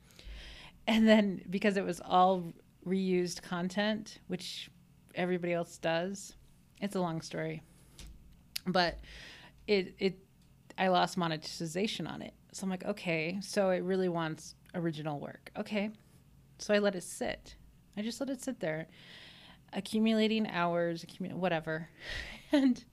and 0.88 1.08
then 1.08 1.42
because 1.50 1.78
it 1.78 1.86
was 1.86 2.02
all 2.04 2.54
reused 2.86 3.42
content, 3.42 4.20
which 4.28 4.70
everybody 5.16 5.54
else 5.54 5.78
does, 5.78 6.36
it's 6.82 6.96
a 6.96 7.02
long 7.02 7.22
story. 7.22 7.62
But 8.66 9.00
it 9.68 9.96
it 10.00 10.20
I 10.78 10.88
lost 10.88 11.18
monetization 11.18 12.08
on 12.08 12.22
it. 12.22 12.34
So 12.54 12.64
I'm 12.64 12.70
like, 12.70 12.86
okay, 12.86 13.38
so 13.42 13.70
it 13.70 13.84
really 13.84 14.10
wants 14.10 14.56
original 14.74 15.20
work. 15.20 15.52
Okay. 15.58 15.92
So 16.58 16.74
I 16.74 16.80
let 16.80 16.96
it 16.96 17.04
sit. 17.04 17.56
I 17.98 18.02
just 18.02 18.20
let 18.20 18.30
it 18.30 18.42
sit 18.42 18.60
there, 18.60 18.88
accumulating 19.74 20.48
hours, 20.48 21.06
whatever. 21.20 21.90
and 22.52 22.84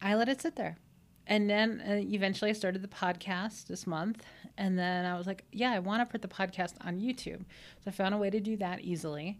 I 0.00 0.14
let 0.14 0.28
it 0.28 0.40
sit 0.40 0.56
there 0.56 0.78
and 1.28 1.48
then 1.48 1.82
uh, 1.86 1.92
eventually 1.94 2.50
I 2.50 2.54
started 2.54 2.82
the 2.82 2.88
podcast 2.88 3.66
this 3.66 3.86
month. 3.86 4.24
And 4.56 4.78
then 4.78 5.04
I 5.04 5.16
was 5.16 5.26
like, 5.26 5.44
yeah, 5.52 5.70
I 5.70 5.78
want 5.78 6.00
to 6.00 6.06
put 6.06 6.22
the 6.22 6.28
podcast 6.28 6.74
on 6.80 7.00
YouTube. 7.00 7.40
So 7.40 7.88
I 7.88 7.90
found 7.90 8.14
a 8.14 8.18
way 8.18 8.30
to 8.30 8.40
do 8.40 8.56
that 8.56 8.80
easily. 8.80 9.38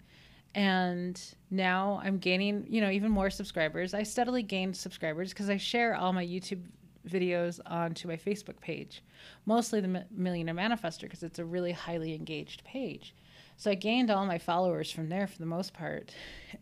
And 0.55 1.21
now 1.51 2.01
I'm 2.05 2.19
gaining, 2.19 2.67
you 2.69 2.81
know, 2.81 2.91
even 2.91 3.11
more 3.11 3.31
subscribers. 3.31 3.95
I 3.95 4.03
steadily 4.03 4.43
gained 4.43 4.77
subscribers 4.77 5.31
because 5.31 5.49
I 5.49 5.57
share 5.57 5.95
all 5.97 6.13
my 6.13 6.25
YouTube 6.25 6.63
videos 7.09 7.59
onto 7.67 8.07
my 8.07 8.17
Facebook 8.17 8.61
page, 8.61 9.03
mostly 9.47 9.81
the 9.81 10.05
Millionaire 10.11 10.55
Manifester 10.55 11.03
because 11.03 11.23
it's 11.23 11.39
a 11.39 11.45
really 11.45 11.73
highly 11.73 12.15
engaged 12.15 12.65
page. 12.65 13.15
So 13.57 13.71
I 13.71 13.75
gained 13.75 14.11
all 14.11 14.27
my 14.27 14.39
followers 14.39 14.91
from 14.91 15.09
there 15.09 15.27
for 15.27 15.39
the 15.39 15.47
most 15.47 15.73
part. 15.73 16.15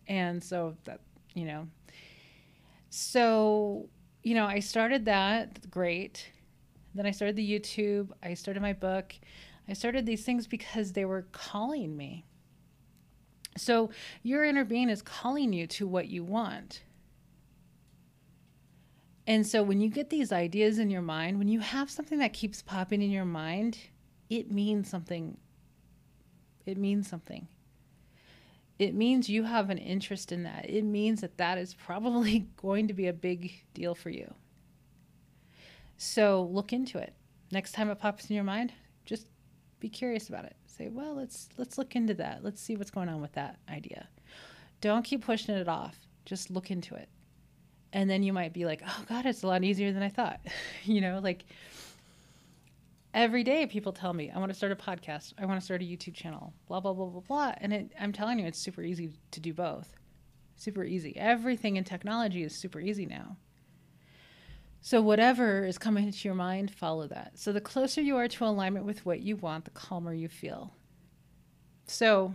And 0.08 0.42
so 0.42 0.76
that, 0.84 1.00
you 1.34 1.44
know, 1.44 1.66
So, 2.90 3.88
you 4.22 4.34
know, 4.34 4.46
I 4.46 4.60
started 4.60 5.04
that, 5.06 5.70
great. 5.70 6.30
Then 6.94 7.06
I 7.06 7.10
started 7.10 7.36
the 7.36 7.48
YouTube, 7.48 8.10
I 8.22 8.34
started 8.34 8.62
my 8.62 8.72
book. 8.72 9.14
I 9.68 9.72
started 9.72 10.06
these 10.06 10.24
things 10.24 10.46
because 10.46 10.92
they 10.92 11.04
were 11.04 11.26
calling 11.32 11.96
me. 11.96 12.24
So, 13.56 13.90
your 14.22 14.44
inner 14.44 14.64
being 14.64 14.88
is 14.88 15.02
calling 15.02 15.52
you 15.52 15.66
to 15.68 15.86
what 15.86 16.08
you 16.08 16.22
want. 16.22 16.82
And 19.26 19.46
so, 19.46 19.62
when 19.62 19.80
you 19.80 19.88
get 19.88 20.10
these 20.10 20.30
ideas 20.30 20.78
in 20.78 20.90
your 20.90 21.02
mind, 21.02 21.38
when 21.38 21.48
you 21.48 21.60
have 21.60 21.90
something 21.90 22.18
that 22.18 22.32
keeps 22.32 22.62
popping 22.62 23.02
in 23.02 23.10
your 23.10 23.24
mind, 23.24 23.78
it 24.30 24.50
means 24.52 24.88
something. 24.88 25.36
It 26.64 26.78
means 26.78 27.08
something 27.08 27.48
it 28.78 28.94
means 28.94 29.28
you 29.28 29.44
have 29.44 29.70
an 29.70 29.78
interest 29.78 30.32
in 30.32 30.42
that. 30.42 30.68
It 30.68 30.84
means 30.84 31.22
that 31.22 31.38
that 31.38 31.58
is 31.58 31.74
probably 31.74 32.40
going 32.56 32.88
to 32.88 32.94
be 32.94 33.08
a 33.08 33.12
big 33.12 33.52
deal 33.74 33.94
for 33.94 34.10
you. 34.10 34.32
So 35.96 36.48
look 36.52 36.72
into 36.72 36.98
it. 36.98 37.14
Next 37.50 37.72
time 37.72 37.90
it 37.90 37.98
pops 37.98 38.28
in 38.28 38.34
your 38.34 38.44
mind, 38.44 38.72
just 39.04 39.28
be 39.80 39.88
curious 39.88 40.28
about 40.28 40.44
it. 40.44 40.56
Say, 40.66 40.88
well, 40.88 41.14
let's 41.14 41.48
let's 41.56 41.78
look 41.78 41.96
into 41.96 42.12
that. 42.14 42.44
Let's 42.44 42.60
see 42.60 42.76
what's 42.76 42.90
going 42.90 43.08
on 43.08 43.22
with 43.22 43.32
that 43.32 43.58
idea. 43.68 44.08
Don't 44.82 45.04
keep 45.04 45.24
pushing 45.24 45.54
it 45.54 45.68
off. 45.68 45.96
Just 46.26 46.50
look 46.50 46.70
into 46.70 46.94
it. 46.94 47.08
And 47.92 48.10
then 48.10 48.22
you 48.22 48.32
might 48.34 48.52
be 48.52 48.66
like, 48.66 48.82
"Oh 48.86 49.04
god, 49.08 49.24
it's 49.24 49.42
a 49.42 49.46
lot 49.46 49.64
easier 49.64 49.92
than 49.92 50.02
I 50.02 50.10
thought." 50.10 50.40
you 50.84 51.00
know, 51.00 51.20
like 51.22 51.46
every 53.14 53.42
day 53.42 53.66
people 53.66 53.92
tell 53.92 54.12
me 54.12 54.30
i 54.30 54.38
want 54.38 54.50
to 54.50 54.54
start 54.54 54.72
a 54.72 54.76
podcast. 54.76 55.32
I 55.38 55.46
want 55.46 55.60
to 55.60 55.64
start 55.64 55.82
a 55.82 55.84
youtube 55.84 56.14
channel. 56.14 56.52
Blah 56.68 56.80
blah 56.80 56.92
blah 56.92 57.06
blah 57.06 57.20
blah. 57.20 57.54
And 57.58 57.72
it, 57.72 57.92
i'm 58.00 58.12
telling 58.12 58.38
you 58.38 58.46
it's 58.46 58.58
super 58.58 58.82
easy 58.82 59.10
to 59.30 59.40
do 59.40 59.52
both. 59.54 59.94
Super 60.56 60.84
easy. 60.84 61.16
Everything 61.16 61.76
in 61.76 61.84
technology 61.84 62.42
is 62.42 62.54
super 62.54 62.80
easy 62.80 63.06
now. 63.06 63.36
So 64.80 65.02
whatever 65.02 65.64
is 65.64 65.78
coming 65.78 66.06
into 66.06 66.28
your 66.28 66.34
mind 66.34 66.70
follow 66.70 67.06
that. 67.08 67.32
So 67.38 67.52
the 67.52 67.60
closer 67.60 68.00
you 68.00 68.16
are 68.16 68.28
to 68.28 68.44
alignment 68.44 68.86
with 68.86 69.04
what 69.04 69.20
you 69.20 69.36
want 69.36 69.64
the 69.64 69.70
calmer 69.70 70.14
you 70.14 70.28
feel. 70.28 70.72
So 71.86 72.34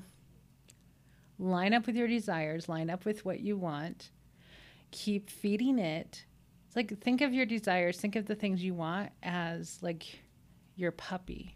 line 1.39 1.73
up 1.73 1.87
with 1.87 1.95
your 1.95 2.07
desires 2.07 2.69
line 2.69 2.89
up 2.89 3.05
with 3.05 3.25
what 3.25 3.39
you 3.39 3.57
want. 3.57 4.11
Keep 4.91 5.29
feeding 5.29 5.79
it. 5.79 6.25
It's 6.67 6.75
like 6.75 6.99
think 6.99 7.21
of 7.21 7.33
your 7.33 7.45
desires 7.45 7.97
think 7.97 8.15
of 8.15 8.25
the 8.25 8.35
things 8.35 8.63
you 8.63 8.73
want 8.73 9.11
as 9.23 9.77
like 9.81 10.21
your 10.81 10.91
puppy 10.91 11.55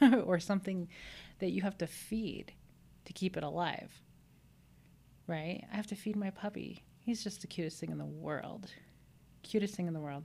or 0.24 0.40
something 0.40 0.88
that 1.38 1.50
you 1.50 1.62
have 1.62 1.78
to 1.78 1.86
feed 1.86 2.52
to 3.04 3.12
keep 3.12 3.36
it 3.36 3.44
alive. 3.44 3.90
Right? 5.26 5.64
I 5.72 5.76
have 5.76 5.86
to 5.88 5.94
feed 5.94 6.16
my 6.16 6.30
puppy. 6.30 6.82
He's 7.00 7.22
just 7.22 7.42
the 7.42 7.46
cutest 7.46 7.78
thing 7.78 7.90
in 7.90 7.98
the 7.98 8.04
world. 8.04 8.70
Cutest 9.42 9.74
thing 9.74 9.86
in 9.86 9.94
the 9.94 10.00
world. 10.00 10.24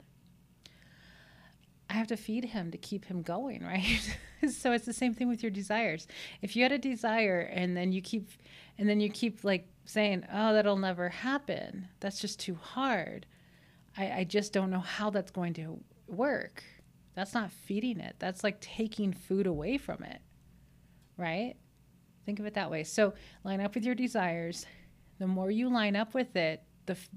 I 1.89 1.93
have 1.93 2.07
to 2.07 2.17
feed 2.17 2.45
him 2.45 2.71
to 2.71 2.77
keep 2.77 3.05
him 3.05 3.21
going, 3.21 3.63
right? 3.63 4.15
so 4.49 4.71
it's 4.71 4.85
the 4.85 4.93
same 4.93 5.13
thing 5.13 5.27
with 5.27 5.43
your 5.43 5.51
desires. 5.51 6.07
If 6.41 6.55
you 6.55 6.63
had 6.63 6.71
a 6.71 6.77
desire 6.77 7.41
and 7.41 7.75
then 7.75 7.91
you 7.91 8.01
keep 8.01 8.29
and 8.77 8.87
then 8.87 8.99
you 8.99 9.09
keep 9.09 9.43
like 9.43 9.67
saying, 9.85 10.25
"Oh, 10.31 10.53
that'll 10.53 10.77
never 10.77 11.09
happen. 11.09 11.87
That's 11.99 12.19
just 12.19 12.39
too 12.39 12.55
hard." 12.55 13.25
I, 13.97 14.19
I 14.19 14.23
just 14.23 14.53
don't 14.53 14.69
know 14.69 14.79
how 14.79 15.09
that's 15.09 15.31
going 15.31 15.53
to 15.55 15.79
work. 16.07 16.63
That's 17.19 17.33
not 17.33 17.51
feeding 17.51 17.99
it. 17.99 18.15
That's 18.17 18.45
like 18.45 18.61
taking 18.61 19.11
food 19.11 19.45
away 19.45 19.77
from 19.77 20.03
it. 20.03 20.21
Right? 21.17 21.55
Think 22.25 22.39
of 22.39 22.45
it 22.45 22.53
that 22.53 22.71
way. 22.71 22.85
So 22.85 23.13
line 23.43 23.59
up 23.59 23.75
with 23.75 23.83
your 23.83 23.93
desires. 23.93 24.65
The 25.19 25.27
more 25.27 25.51
you 25.51 25.67
line 25.67 25.97
up 25.97 26.13
with 26.13 26.37
it, 26.37 26.63
the 26.85 26.93
f- 26.93 27.09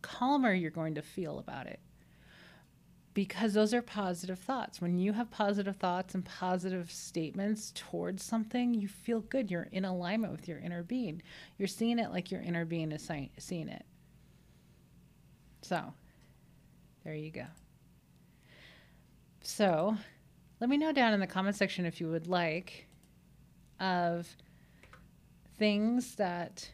calmer 0.00 0.54
you're 0.54 0.70
going 0.70 0.94
to 0.94 1.02
feel 1.02 1.38
about 1.38 1.66
it. 1.66 1.78
Because 3.12 3.52
those 3.52 3.74
are 3.74 3.82
positive 3.82 4.38
thoughts. 4.38 4.80
When 4.80 4.98
you 4.98 5.12
have 5.12 5.30
positive 5.30 5.76
thoughts 5.76 6.14
and 6.14 6.24
positive 6.24 6.90
statements 6.90 7.70
towards 7.76 8.24
something, 8.24 8.72
you 8.72 8.88
feel 8.88 9.20
good. 9.20 9.50
You're 9.50 9.68
in 9.72 9.84
alignment 9.84 10.32
with 10.32 10.48
your 10.48 10.58
inner 10.58 10.82
being. 10.82 11.20
You're 11.58 11.68
seeing 11.68 11.98
it 11.98 12.12
like 12.12 12.30
your 12.30 12.40
inner 12.40 12.64
being 12.64 12.92
is 12.92 13.10
seeing 13.36 13.68
it. 13.68 13.84
So, 15.60 15.92
there 17.04 17.14
you 17.14 17.30
go. 17.30 17.44
So 19.50 19.96
let 20.60 20.70
me 20.70 20.76
know 20.76 20.92
down 20.92 21.12
in 21.12 21.18
the 21.18 21.26
comment 21.26 21.56
section 21.56 21.84
if 21.84 22.00
you 22.00 22.08
would 22.08 22.28
like 22.28 22.86
of 23.80 24.28
things 25.58 26.14
that 26.14 26.70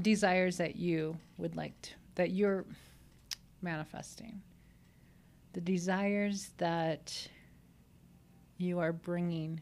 desires 0.00 0.56
that 0.56 0.76
you 0.76 1.18
would 1.36 1.54
like 1.54 1.80
to, 1.82 1.90
that 2.14 2.30
you're 2.30 2.64
manifesting. 3.60 4.40
The 5.52 5.60
desires 5.60 6.50
that 6.56 7.28
you 8.56 8.78
are 8.78 8.92
bringing 8.92 9.60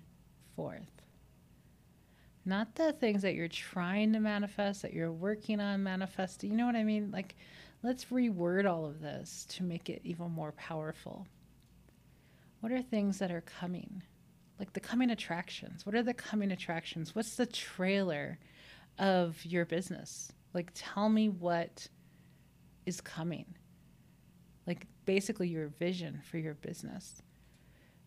forth. 0.54 1.02
Not 2.44 2.76
the 2.76 2.92
things 2.92 3.22
that 3.22 3.34
you're 3.34 3.48
trying 3.48 4.12
to 4.12 4.20
manifest 4.20 4.82
that 4.82 4.92
you're 4.92 5.12
working 5.12 5.60
on 5.60 5.82
manifesting 5.82 6.52
you 6.52 6.56
know 6.56 6.66
what 6.66 6.76
i 6.76 6.84
mean? 6.84 7.10
Like 7.10 7.34
Let's 7.84 8.06
reword 8.06 8.66
all 8.66 8.86
of 8.86 9.02
this 9.02 9.44
to 9.50 9.62
make 9.62 9.90
it 9.90 10.00
even 10.04 10.30
more 10.30 10.52
powerful. 10.52 11.26
What 12.60 12.72
are 12.72 12.80
things 12.80 13.18
that 13.18 13.30
are 13.30 13.42
coming? 13.42 14.02
Like 14.58 14.72
the 14.72 14.80
coming 14.80 15.10
attractions. 15.10 15.84
What 15.84 15.94
are 15.94 16.02
the 16.02 16.14
coming 16.14 16.50
attractions? 16.50 17.14
What's 17.14 17.36
the 17.36 17.44
trailer 17.44 18.38
of 18.98 19.44
your 19.44 19.66
business? 19.66 20.32
Like, 20.54 20.70
tell 20.72 21.10
me 21.10 21.28
what 21.28 21.86
is 22.86 23.02
coming. 23.02 23.44
Like, 24.66 24.86
basically, 25.04 25.48
your 25.48 25.66
vision 25.66 26.22
for 26.24 26.38
your 26.38 26.54
business 26.54 27.20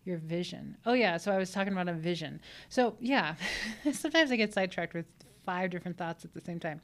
your 0.08 0.18
vision. 0.18 0.76
Oh 0.86 0.94
yeah, 0.94 1.18
so 1.18 1.30
I 1.30 1.36
was 1.36 1.52
talking 1.52 1.72
about 1.72 1.86
a 1.88 1.92
vision. 1.92 2.40
So 2.70 2.96
yeah, 2.98 3.34
sometimes 3.92 4.32
I 4.32 4.36
get 4.36 4.52
sidetracked 4.54 4.94
with 4.94 5.06
five 5.48 5.70
different 5.70 5.96
thoughts 5.96 6.26
at 6.26 6.34
the 6.34 6.42
same 6.42 6.60
time. 6.60 6.78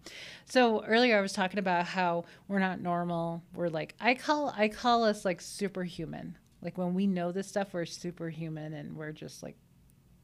So 0.46 0.82
earlier 0.86 1.18
I 1.18 1.20
was 1.20 1.34
talking 1.34 1.58
about 1.58 1.84
how 1.84 2.24
we're 2.48 2.60
not 2.60 2.80
normal. 2.80 3.42
We're 3.54 3.68
like 3.68 3.94
I 4.00 4.14
call 4.14 4.54
I 4.56 4.68
call 4.68 5.04
us 5.04 5.22
like 5.22 5.42
superhuman. 5.42 6.38
Like 6.62 6.78
when 6.78 6.94
we 6.94 7.06
know 7.06 7.30
this 7.30 7.46
stuff, 7.46 7.74
we're 7.74 7.84
superhuman 7.84 8.72
and 8.72 8.96
we're 8.96 9.12
just 9.12 9.42
like 9.42 9.56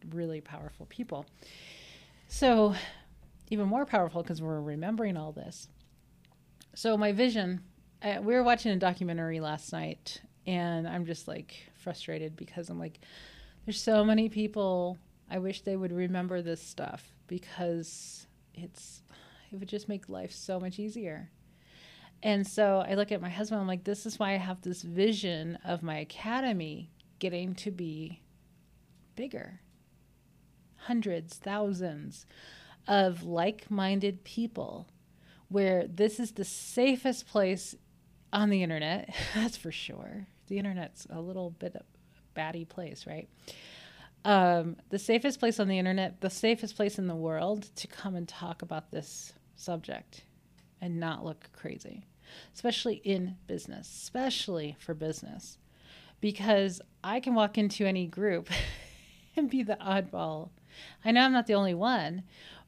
really 0.09 0.41
powerful 0.41 0.87
people. 0.87 1.27
So 2.29 2.75
even 3.51 3.67
more 3.69 3.85
powerful 3.85 4.23
because 4.23 4.41
we're 4.41 4.63
remembering 4.63 5.19
all 5.19 5.33
this. 5.33 5.69
So 6.75 6.97
my 6.97 7.13
vision, 7.13 7.61
uh, 8.03 8.21
we 8.23 8.33
were 8.33 8.43
watching 8.43 8.73
a 8.73 8.77
documentary 8.77 9.41
last 9.41 9.71
night 9.71 10.23
and 10.47 10.89
I'm 10.89 11.05
just 11.05 11.29
like 11.29 11.57
frustrated 11.75 12.37
because 12.37 12.71
I'm 12.71 12.79
like 12.79 13.01
there's 13.67 13.83
so 13.83 14.03
many 14.03 14.31
people 14.31 14.97
I 15.31 15.41
wish 15.41 15.61
they 15.61 15.77
would 15.77 15.93
remember 15.93 16.41
this 16.41 16.63
stuff 16.63 17.13
because 17.27 18.27
it's 18.63 19.03
it 19.53 19.59
would 19.59 19.69
just 19.69 19.89
make 19.89 20.09
life 20.09 20.33
so 20.33 20.61
much 20.61 20.79
easier. 20.79 21.31
And 22.23 22.47
so 22.47 22.85
I 22.87 22.95
look 22.95 23.13
at 23.13 23.23
my 23.23 23.31
husband, 23.31 23.61
I'm 23.61 23.67
like, 23.67 23.85
this 23.85 24.05
is 24.07 24.19
why 24.19 24.35
I 24.35 24.39
have 24.39 24.61
this 24.61 24.83
vision 24.83 25.59
of 25.65 25.83
my 25.83 25.99
academy 25.99 26.91
getting 27.19 27.55
to 27.57 27.71
be 27.71 28.21
bigger. 29.17 29.61
Hundreds, 30.77 31.37
thousands 31.37 32.27
of 32.87 33.23
like 33.23 33.71
minded 33.71 34.25
people 34.25 34.87
where 35.49 35.87
this 35.87 36.21
is 36.21 36.33
the 36.33 36.45
safest 36.45 37.27
place 37.27 37.75
on 38.33 38.51
the 38.51 38.63
internet. 38.63 39.15
That's 39.35 39.57
for 39.57 39.73
sure. 39.73 40.27
The 40.49 40.59
internet's 40.59 41.07
a 41.11 41.21
little 41.21 41.51
bit 41.51 41.77
batty 42.35 42.65
place, 42.65 43.07
right? 43.07 43.29
Um, 44.25 44.77
the 44.91 44.99
safest 44.99 45.41
place 45.41 45.59
on 45.59 45.69
the 45.69 45.79
internet, 45.79 46.21
the 46.21 46.31
safest 46.31 46.77
place 46.77 46.99
in 46.99 47.07
the 47.07 47.15
world 47.15 47.75
to 47.77 47.87
come 47.87 48.15
and 48.15 48.29
talk 48.29 48.63
about 48.63 48.91
this 48.91 49.33
subject 49.57 50.25
and 50.81 50.99
not 50.99 51.25
look 51.25 51.49
crazy, 51.53 52.07
especially 52.55 52.97
in 52.97 53.37
business, 53.47 53.89
especially 53.89 54.77
for 54.79 54.95
business. 54.95 55.59
Because 56.21 56.83
I 57.03 57.21
can 57.21 57.35
walk 57.35 57.57
into 57.57 57.87
any 57.87 58.07
group 58.07 58.49
and 59.37 59.49
be 59.49 59.63
the 59.63 59.79
oddball. 59.81 60.51
I 61.05 61.13
know 61.13 61.23
I'm 61.23 61.33
not 61.33 61.47
the 61.47 61.55
only 61.55 61.75
one, 61.75 62.25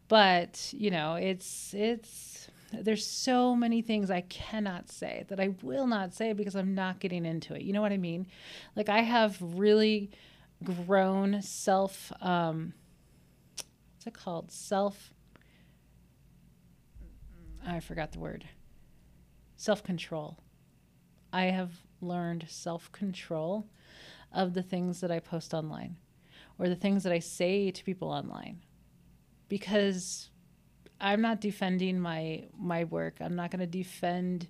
but 0.09 0.73
you 0.73 0.91
know, 0.91 1.15
it's 1.15 1.75
it's 1.75 2.49
there's 2.73 3.07
so 3.07 3.55
many 3.55 3.83
things 3.83 4.11
I 4.11 4.23
cannot 4.23 4.91
say 4.91 5.25
that 5.29 5.39
I 5.39 5.55
will 5.63 5.87
not 5.87 6.15
say 6.15 6.33
because 6.33 6.57
I'm 6.57 6.75
not 6.75 7.01
getting 7.01 7.27
into 7.27 7.55
it. 7.55 7.63
You 7.63 7.75
know 7.75 7.83
what 7.83 7.93
I 7.93 7.99
mean? 7.99 8.27
Like 8.75 8.89
I 8.89 9.01
have 9.01 9.37
really 9.41 10.11
grown 10.63 11.43
self 11.43 12.13
um, 12.21 12.73
what's 13.95 14.07
it 14.07 14.15
called 14.15 14.51
self 14.51 15.13
i 17.67 17.81
forgot 17.81 18.13
the 18.13 18.19
word 18.19 18.49
self 19.57 19.83
control 19.83 20.39
i 21.33 21.45
have 21.45 21.71
learned 22.01 22.45
self 22.49 22.91
control 22.93 23.67
of 24.33 24.55
the 24.55 24.63
things 24.63 25.01
that 25.01 25.11
i 25.11 25.19
post 25.19 25.55
online 25.55 25.97
or 26.59 26.69
the 26.69 26.77
things 26.77 27.03
that 27.03 27.13
i 27.13 27.19
say 27.19 27.71
to 27.71 27.85
people 27.85 28.09
online 28.09 28.61
because 29.49 30.31
I'm 31.03 31.21
not 31.21 31.41
defending 31.41 31.99
my 31.99 32.45
my 32.57 32.85
work. 32.85 33.17
I'm 33.21 33.35
not 33.35 33.51
going 33.51 33.61
to 33.61 33.67
defend 33.67 34.49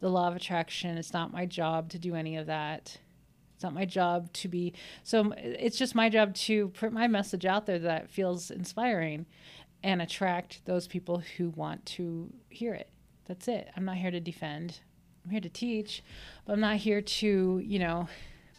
the 0.00 0.08
law 0.08 0.28
of 0.28 0.36
attraction. 0.36 0.96
It's 0.96 1.12
not 1.12 1.32
my 1.32 1.44
job 1.44 1.90
to 1.90 1.98
do 1.98 2.14
any 2.14 2.36
of 2.36 2.46
that. 2.46 2.96
It's 3.62 3.64
not 3.64 3.74
my 3.74 3.84
job 3.84 4.32
to 4.32 4.48
be 4.48 4.72
so 5.04 5.32
it's 5.36 5.78
just 5.78 5.94
my 5.94 6.08
job 6.08 6.34
to 6.34 6.70
put 6.70 6.92
my 6.92 7.06
message 7.06 7.46
out 7.46 7.64
there 7.64 7.78
that 7.78 8.10
feels 8.10 8.50
inspiring 8.50 9.24
and 9.84 10.02
attract 10.02 10.64
those 10.64 10.88
people 10.88 11.22
who 11.36 11.50
want 11.50 11.86
to 11.86 12.28
hear 12.48 12.74
it. 12.74 12.88
That's 13.26 13.46
it. 13.46 13.68
I'm 13.76 13.84
not 13.84 13.98
here 13.98 14.10
to 14.10 14.18
defend. 14.18 14.80
I'm 15.24 15.30
here 15.30 15.40
to 15.40 15.48
teach, 15.48 16.02
but 16.44 16.54
I'm 16.54 16.60
not 16.60 16.78
here 16.78 17.00
to, 17.00 17.62
you 17.64 17.78
know, 17.78 18.08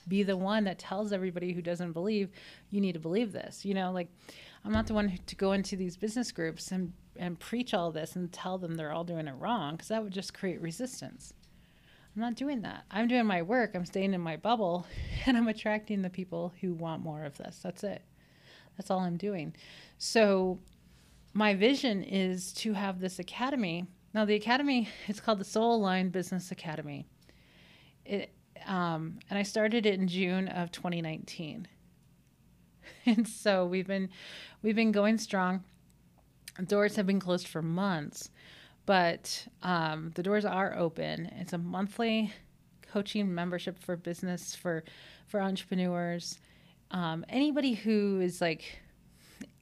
be 0.08 0.24
the 0.24 0.38
one 0.38 0.63
that 0.63 0.80
tells 0.80 1.12
everybody 1.12 1.52
who 1.52 1.62
doesn't 1.62 1.92
believe 1.92 2.30
you 2.70 2.80
need 2.80 2.94
to 2.94 3.00
believe 3.00 3.34
this. 3.34 3.66
You 3.66 3.74
know, 3.74 3.92
like 3.92 4.08
I'm 4.63 4.72
not 4.72 4.88
the 4.88 4.94
one 4.94 5.20
to 5.26 5.36
go 5.36 5.52
into 5.52 5.76
these 5.76 5.98
business 5.98 6.32
groups 6.32 6.72
and 6.72 6.94
and 7.18 7.38
preach 7.38 7.74
all 7.74 7.92
this 7.92 8.16
and 8.16 8.32
tell 8.32 8.58
them 8.58 8.76
they're 8.76 8.94
all 8.94 9.04
doing 9.04 9.28
it 9.28 9.36
wrong 9.38 9.74
because 9.74 9.89
that 9.89 10.02
would 10.02 10.13
just 10.13 10.34
create 10.34 10.62
resistance. 10.62 11.34
I'm 12.15 12.21
not 12.21 12.36
doing 12.36 12.62
that. 12.62 12.84
I'm 12.91 13.08
doing 13.08 13.26
my 13.26 13.41
work. 13.41 13.71
I'm 13.73 13.86
staying 13.86 14.13
in 14.13 14.21
my 14.21 14.38
bubble 14.38 14.86
and 15.26 15.36
I'm 15.36 15.47
attracting 15.47 16.02
the 16.02 16.10
people 16.10 16.54
who 16.62 16.73
want 16.73 17.04
more 17.04 17.26
of 17.26 17.38
this. 17.38 17.60
That's 17.63 17.84
it. 17.84 18.02
That's 18.78 18.91
all 18.91 18.99
I'm 18.99 19.17
doing. 19.17 19.56
So 19.97 20.60
my 21.34 21.56
vision 21.56 22.04
is 22.04 22.54
to 22.54 22.73
have 22.73 22.99
this 22.99 23.19
academy. 23.19 23.86
Now 24.13 24.26
the 24.26 24.36
academy 24.36 24.89
it's 25.08 25.19
called 25.19 25.39
the 25.39 25.45
Soul 25.45 25.76
Aligned 25.76 26.12
Business 26.12 26.52
Academy. 26.52 27.08
It 28.06 28.32
um, 28.65 29.19
and 29.30 29.38
I 29.38 29.43
started 29.43 29.86
it 29.86 29.99
in 29.99 30.08
June 30.08 30.47
of 30.47 30.71
2019. 30.71 31.67
And 33.06 33.28
so 33.28 33.65
we've 33.65 33.88
been 33.88 34.10
we've 34.62 34.76
been 34.76 34.91
going 34.91 35.17
strong. 35.17 35.63
Doors 36.67 36.95
have 36.95 37.06
been 37.06 37.19
closed 37.19 37.47
for 37.47 37.62
months, 37.62 38.30
but 38.86 39.48
um, 39.62 40.12
the 40.15 40.24
doors 40.24 40.46
are 40.46 40.76
open. 40.78 41.32
It's 41.38 41.54
a 41.54 41.58
monthly 41.58 42.34
coaching 42.82 43.34
membership 43.34 43.80
for 43.80 43.96
business 43.96 44.56
for 44.56 44.84
for 45.28 45.41
entrepreneurs. 45.41 46.39
Um, 46.91 47.26
anybody 47.30 47.74
who 47.74 48.19
is 48.22 48.39
like 48.41 48.80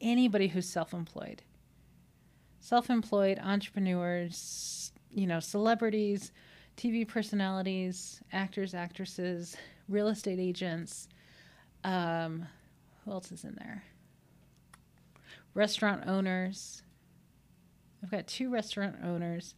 anybody 0.01 0.47
who's 0.47 0.67
self-employed, 0.67 1.43
self-employed 2.59 3.39
entrepreneurs, 3.41 4.91
you 5.11 5.27
know, 5.27 5.39
celebrities, 5.39 6.31
TV 6.77 7.07
personalities, 7.07 8.21
actors, 8.33 8.73
actresses, 8.73 9.55
real 9.87 10.07
estate 10.07 10.39
agents. 10.39 11.07
Um, 11.83 12.47
who 13.05 13.11
else 13.11 13.31
is 13.31 13.43
in 13.43 13.55
there? 13.55 13.83
Restaurant 15.53 16.03
owners. 16.07 16.83
I've 18.03 18.11
got 18.11 18.27
two 18.27 18.49
restaurant 18.49 18.95
owners, 19.03 19.55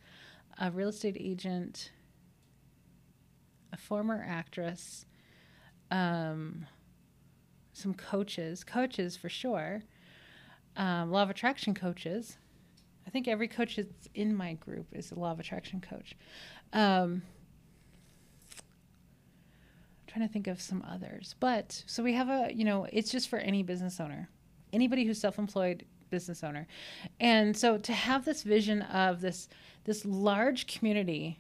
a 0.60 0.72
real 0.72 0.90
estate 0.90 1.18
agent, 1.20 1.92
a 3.72 3.78
former 3.78 4.24
actress, 4.28 5.06
um, 5.92 6.66
some 7.72 7.94
coaches, 7.94 8.64
coaches 8.64 9.16
for 9.16 9.30
sure, 9.30 9.84
um, 10.76 11.12
law 11.12 11.24
of 11.24 11.30
attraction 11.30 11.74
coaches. 11.74 12.38
I 13.08 13.10
think 13.10 13.28
every 13.28 13.48
coach 13.48 13.76
that's 13.76 14.10
in 14.14 14.36
my 14.36 14.54
group 14.54 14.88
is 14.92 15.12
a 15.12 15.16
law 15.20 15.32
of 15.32 15.40
attraction 15.40 15.82
coach. 15.82 16.16
Um, 16.72 17.24
trying 20.08 20.28
to 20.28 20.32
think 20.32 20.48
of 20.48 20.62
some 20.62 20.84
others. 20.88 21.36
But 21.40 21.84
so 21.88 22.04
we 22.04 22.14
have 22.14 22.30
a, 22.30 22.54
you 22.54 22.64
know, 22.64 22.88
it's 22.92 23.12
just 23.12 23.30
for 23.30 23.40
any 23.40 23.64
business 23.64 24.00
owner, 24.00 24.30
anybody 24.72 25.06
who's 25.06 25.20
self-employed 25.20 25.86
business 26.14 26.44
owner. 26.44 26.68
And 27.20 27.58
so 27.58 27.80
to 27.80 27.92
have 27.92 28.24
this 28.24 28.44
vision 28.44 28.84
of 28.84 29.20
this 29.20 29.50
this 29.86 30.06
large 30.06 30.68
community 30.68 31.40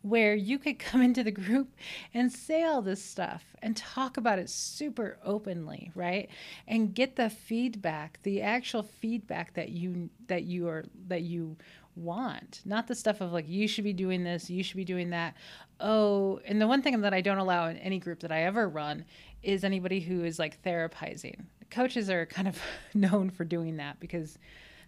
where 0.00 0.34
you 0.34 0.58
could 0.58 0.78
come 0.88 1.02
into 1.02 1.22
the 1.22 1.30
group 1.30 1.74
and 2.14 2.32
say 2.32 2.64
all 2.64 2.80
this 2.80 3.04
stuff 3.04 3.44
and 3.60 3.76
talk 3.76 4.16
about 4.16 4.38
it 4.38 4.48
super 4.48 5.18
openly 5.22 5.92
right? 5.94 6.30
And 6.66 6.94
get 6.94 7.16
the 7.16 7.28
feedback 7.28 8.20
the 8.22 8.40
actual 8.40 8.82
feedback 8.82 9.52
that 9.52 9.68
you 9.68 10.08
that 10.28 10.44
you 10.44 10.66
are 10.68 10.86
that 11.08 11.22
you 11.22 11.58
want. 11.94 12.62
Not 12.64 12.86
the 12.86 12.94
stuff 12.94 13.20
of 13.20 13.32
like 13.32 13.48
you 13.50 13.68
should 13.68 13.84
be 13.84 13.92
doing 13.92 14.24
this 14.24 14.48
you 14.48 14.62
should 14.62 14.78
be 14.78 14.84
doing 14.86 15.10
that. 15.10 15.34
Oh 15.78 16.40
and 16.46 16.58
the 16.58 16.66
one 16.66 16.80
thing 16.80 16.98
that 17.02 17.12
i 17.12 17.20
don't 17.20 17.36
allow 17.36 17.66
in 17.66 17.76
any 17.76 17.98
group 17.98 18.20
that 18.20 18.32
i 18.32 18.44
ever 18.44 18.66
run 18.66 19.04
is 19.42 19.62
anybody 19.62 20.00
who 20.00 20.24
is 20.24 20.38
like 20.38 20.62
therapizing 20.62 21.44
coaches 21.70 22.10
are 22.10 22.26
kind 22.26 22.48
of 22.48 22.60
known 22.94 23.30
for 23.30 23.44
doing 23.44 23.76
that 23.76 24.00
because 24.00 24.38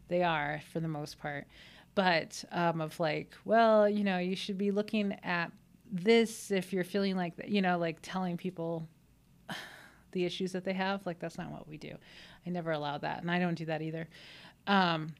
they 0.09 0.23
are 0.23 0.61
for 0.73 0.81
the 0.81 0.89
most 0.89 1.19
part. 1.19 1.47
But 1.95 2.45
um, 2.53 2.81
of 2.81 2.99
like 3.01 3.35
well 3.45 3.89
you 3.89 4.05
know 4.05 4.19
you 4.19 4.37
should 4.37 4.59
be 4.59 4.71
looking 4.71 5.17
at 5.23 5.51
this 5.91 6.51
if 6.51 6.73
you're 6.73 6.85
feeling 6.85 7.17
like 7.17 7.35
you 7.47 7.61
know 7.61 7.79
like 7.79 7.99
telling 8.01 8.37
people 8.37 8.87
the 10.13 10.25
issues 10.25 10.53
that 10.53 10.65
they 10.65 10.73
have 10.73 11.05
like 11.05 11.19
that's 11.19 11.37
not 11.39 11.51
what 11.51 11.69
we 11.69 11.77
do. 11.77 11.95
I 12.47 12.51
never 12.51 12.73
allow 12.73 12.99
that 12.99 13.21
and 13.21 13.31
i 13.31 13.39
don't 13.39 13.57
do 13.57 13.67
that 13.67 13.83
either. 13.83 14.09
Um, 14.67 15.15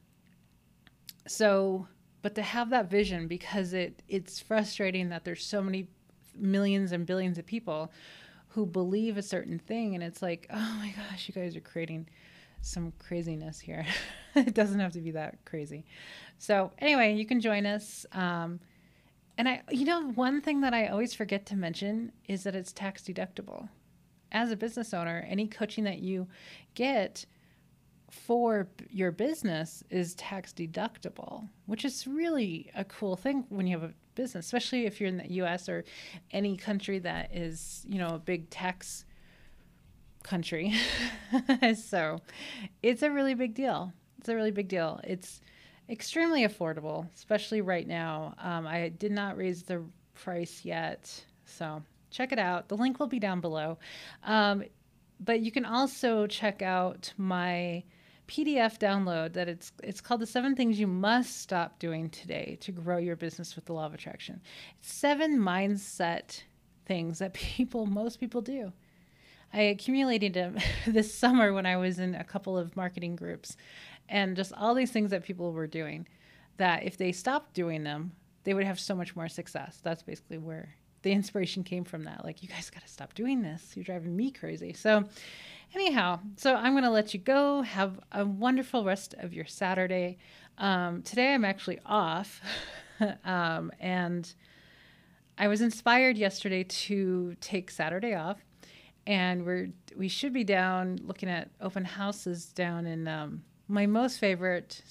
so 1.27 1.87
but 2.21 2.35
to 2.35 2.41
have 2.41 2.69
that 2.69 2.89
vision 2.89 3.27
because 3.27 3.73
it 3.73 4.01
it's 4.07 4.39
frustrating 4.39 5.09
that 5.09 5.23
there's 5.25 5.45
so 5.45 5.61
many 5.61 5.87
millions 6.35 6.91
and 6.91 7.05
billions 7.05 7.37
of 7.37 7.45
people 7.45 7.91
who 8.53 8.65
believe 8.65 9.17
a 9.17 9.21
certain 9.21 9.59
thing 9.59 9.95
and 9.95 10.03
it's 10.03 10.21
like 10.21 10.47
oh 10.53 10.75
my 10.79 10.93
gosh 10.95 11.27
you 11.27 11.33
guys 11.33 11.55
are 11.55 11.61
creating 11.61 12.07
some 12.61 12.93
craziness 12.99 13.59
here. 13.59 13.85
It 14.33 14.53
doesn't 14.53 14.79
have 14.79 14.93
to 14.93 15.01
be 15.01 15.11
that 15.11 15.43
crazy. 15.43 15.83
So 16.37 16.71
anyway 16.79 17.15
you 17.15 17.25
can 17.25 17.41
join 17.41 17.65
us 17.65 18.05
um, 18.13 18.61
and 19.37 19.49
i 19.49 19.61
you 19.69 19.83
know 19.85 20.11
one 20.11 20.41
thing 20.41 20.61
that 20.61 20.73
i 20.73 20.87
always 20.87 21.13
forget 21.13 21.45
to 21.47 21.55
mention 21.55 22.11
is 22.27 22.43
that 22.43 22.55
it's 22.55 22.71
tax 22.71 23.01
deductible. 23.01 23.67
As 24.31 24.51
a 24.51 24.55
business 24.55 24.93
owner 24.93 25.25
any 25.29 25.47
coaching 25.47 25.83
that 25.83 25.99
you 25.99 26.27
get 26.75 27.25
for 28.11 28.67
your 28.89 29.11
business 29.11 29.83
is 29.89 30.13
tax 30.15 30.53
deductible, 30.53 31.47
which 31.65 31.85
is 31.85 32.05
really 32.05 32.69
a 32.75 32.83
cool 32.83 33.15
thing 33.15 33.45
when 33.49 33.65
you 33.67 33.79
have 33.79 33.89
a 33.89 33.93
business, 34.15 34.45
especially 34.45 34.85
if 34.85 34.99
you're 34.99 35.09
in 35.09 35.17
the 35.17 35.31
US 35.33 35.69
or 35.69 35.83
any 36.31 36.57
country 36.57 36.99
that 36.99 37.35
is, 37.35 37.85
you 37.87 37.99
know, 37.99 38.15
a 38.15 38.19
big 38.19 38.49
tax 38.49 39.05
country. 40.23 40.73
so 41.75 42.19
it's 42.83 43.01
a 43.01 43.11
really 43.11 43.33
big 43.33 43.53
deal. 43.53 43.93
It's 44.19 44.29
a 44.29 44.35
really 44.35 44.51
big 44.51 44.67
deal. 44.67 44.99
It's 45.03 45.41
extremely 45.89 46.47
affordable, 46.47 47.07
especially 47.15 47.61
right 47.61 47.87
now. 47.87 48.35
Um, 48.37 48.67
I 48.67 48.89
did 48.89 49.11
not 49.11 49.37
raise 49.37 49.63
the 49.63 49.83
price 50.13 50.61
yet. 50.63 51.23
So 51.45 51.81
check 52.11 52.31
it 52.31 52.39
out. 52.39 52.69
The 52.69 52.77
link 52.77 52.99
will 52.99 53.07
be 53.07 53.19
down 53.19 53.41
below. 53.41 53.77
Um, 54.23 54.63
but 55.19 55.41
you 55.41 55.51
can 55.51 55.65
also 55.65 56.27
check 56.27 56.61
out 56.61 57.13
my 57.17 57.83
PDF 58.31 58.79
download 58.79 59.33
that 59.33 59.49
it's 59.49 59.73
it's 59.83 59.99
called 59.99 60.21
the 60.21 60.25
seven 60.25 60.55
things 60.55 60.79
you 60.79 60.87
must 60.87 61.41
stop 61.41 61.79
doing 61.79 62.09
today 62.09 62.57
to 62.61 62.71
grow 62.71 62.97
your 62.97 63.17
business 63.17 63.57
with 63.57 63.65
the 63.65 63.73
law 63.73 63.85
of 63.85 63.93
attraction. 63.93 64.39
It's 64.79 64.93
seven 64.93 65.37
mindset 65.37 66.41
things 66.85 67.19
that 67.19 67.33
people 67.55 67.85
most 67.85 68.21
people 68.21 68.41
do. 68.41 68.71
I 69.53 69.63
accumulated 69.63 70.33
them 70.33 70.57
this 70.87 71.13
summer 71.13 71.51
when 71.51 71.65
I 71.65 71.75
was 71.75 71.99
in 71.99 72.15
a 72.15 72.23
couple 72.23 72.57
of 72.57 72.77
marketing 72.77 73.17
groups 73.17 73.57
and 74.07 74.37
just 74.37 74.53
all 74.53 74.75
these 74.75 74.91
things 74.91 75.11
that 75.11 75.25
people 75.25 75.51
were 75.51 75.67
doing 75.67 76.07
that 76.55 76.83
if 76.83 76.95
they 76.95 77.11
stopped 77.11 77.53
doing 77.53 77.83
them, 77.83 78.13
they 78.45 78.53
would 78.53 78.63
have 78.63 78.79
so 78.79 78.95
much 78.95 79.13
more 79.13 79.27
success. 79.27 79.81
That's 79.83 80.03
basically 80.03 80.37
where 80.37 80.75
the 81.03 81.11
inspiration 81.11 81.63
came 81.63 81.83
from 81.83 82.03
that. 82.03 82.23
Like, 82.23 82.43
you 82.43 82.49
guys 82.49 82.69
got 82.69 82.83
to 82.83 82.89
stop 82.89 83.13
doing 83.13 83.41
this. 83.41 83.71
You're 83.75 83.85
driving 83.85 84.15
me 84.15 84.31
crazy. 84.31 84.73
So, 84.73 85.05
anyhow, 85.73 86.19
so 86.35 86.55
I'm 86.55 86.73
going 86.73 86.83
to 86.83 86.89
let 86.89 87.13
you 87.13 87.19
go. 87.19 87.61
Have 87.61 87.99
a 88.11 88.25
wonderful 88.25 88.83
rest 88.83 89.15
of 89.17 89.33
your 89.33 89.45
Saturday. 89.45 90.17
Um, 90.57 91.01
today 91.01 91.33
I'm 91.33 91.45
actually 91.45 91.79
off. 91.85 92.41
um, 93.25 93.71
and 93.79 94.31
I 95.37 95.47
was 95.47 95.61
inspired 95.61 96.17
yesterday 96.17 96.63
to 96.63 97.35
take 97.41 97.71
Saturday 97.71 98.13
off. 98.13 98.37
And 99.07 99.45
we're 99.45 99.69
we 99.97 100.07
should 100.07 100.31
be 100.31 100.43
down 100.43 100.99
looking 101.03 101.27
at 101.27 101.49
open 101.59 101.83
houses 101.83 102.45
down 102.53 102.85
in 102.85 103.07
um, 103.07 103.43
my 103.67 103.87
most 103.87 104.19
favorite 104.19 104.83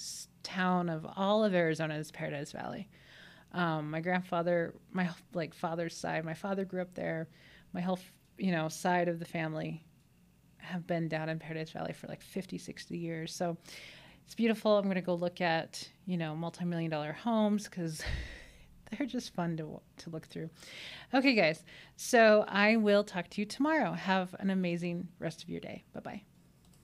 town 0.43 0.89
of 0.89 1.07
all 1.17 1.45
of 1.45 1.55
Arizona 1.55 1.95
is 1.95 2.11
Paradise 2.11 2.51
Valley. 2.51 2.89
Um, 3.53 3.91
my 3.91 4.01
grandfather, 4.01 4.75
my 4.93 5.11
like 5.35 5.55
father's 5.55 5.97
side, 5.97 6.25
my 6.25 6.35
father 6.35 6.65
grew 6.65 6.83
up 6.83 6.95
there. 6.95 7.29
My 7.73 7.81
whole 7.81 7.99
you 8.39 8.53
know 8.53 8.69
side 8.69 9.09
of 9.09 9.19
the 9.19 9.25
family 9.25 9.85
have 10.59 10.87
been 10.87 11.09
down 11.09 11.29
in 11.29 11.39
Paradise 11.39 11.71
Valley 11.71 11.93
for 11.93 12.07
like 12.07 12.23
50, 12.23 12.59
60 12.59 12.97
years. 12.97 13.35
So 13.35 13.57
it's 14.25 14.35
beautiful. 14.35 14.77
I'm 14.77 14.85
going 14.85 14.95
to 14.95 15.01
go 15.01 15.15
look 15.15 15.41
at, 15.41 15.89
you 16.07 16.17
know, 16.17 16.37
multi-million 16.37 16.91
dollar 16.91 17.13
homes 17.13 17.65
because 17.65 18.03
they're 18.91 19.07
just 19.07 19.35
fun 19.35 19.57
to, 19.57 19.81
to 19.99 20.11
look 20.11 20.27
through. 20.27 20.51
Okay, 21.13 21.35
guys. 21.35 21.65
So 21.97 22.45
I 22.47 22.77
will 22.77 23.05
talk 23.05 23.29
to 23.31 23.41
you 23.41 23.47
tomorrow. 23.47 23.93
Have 23.93 24.35
an 24.39 24.51
amazing 24.51 25.09
rest 25.19 25.43
of 25.43 25.49
your 25.49 25.61
day. 25.61 25.85
Bye-bye. 25.93 26.23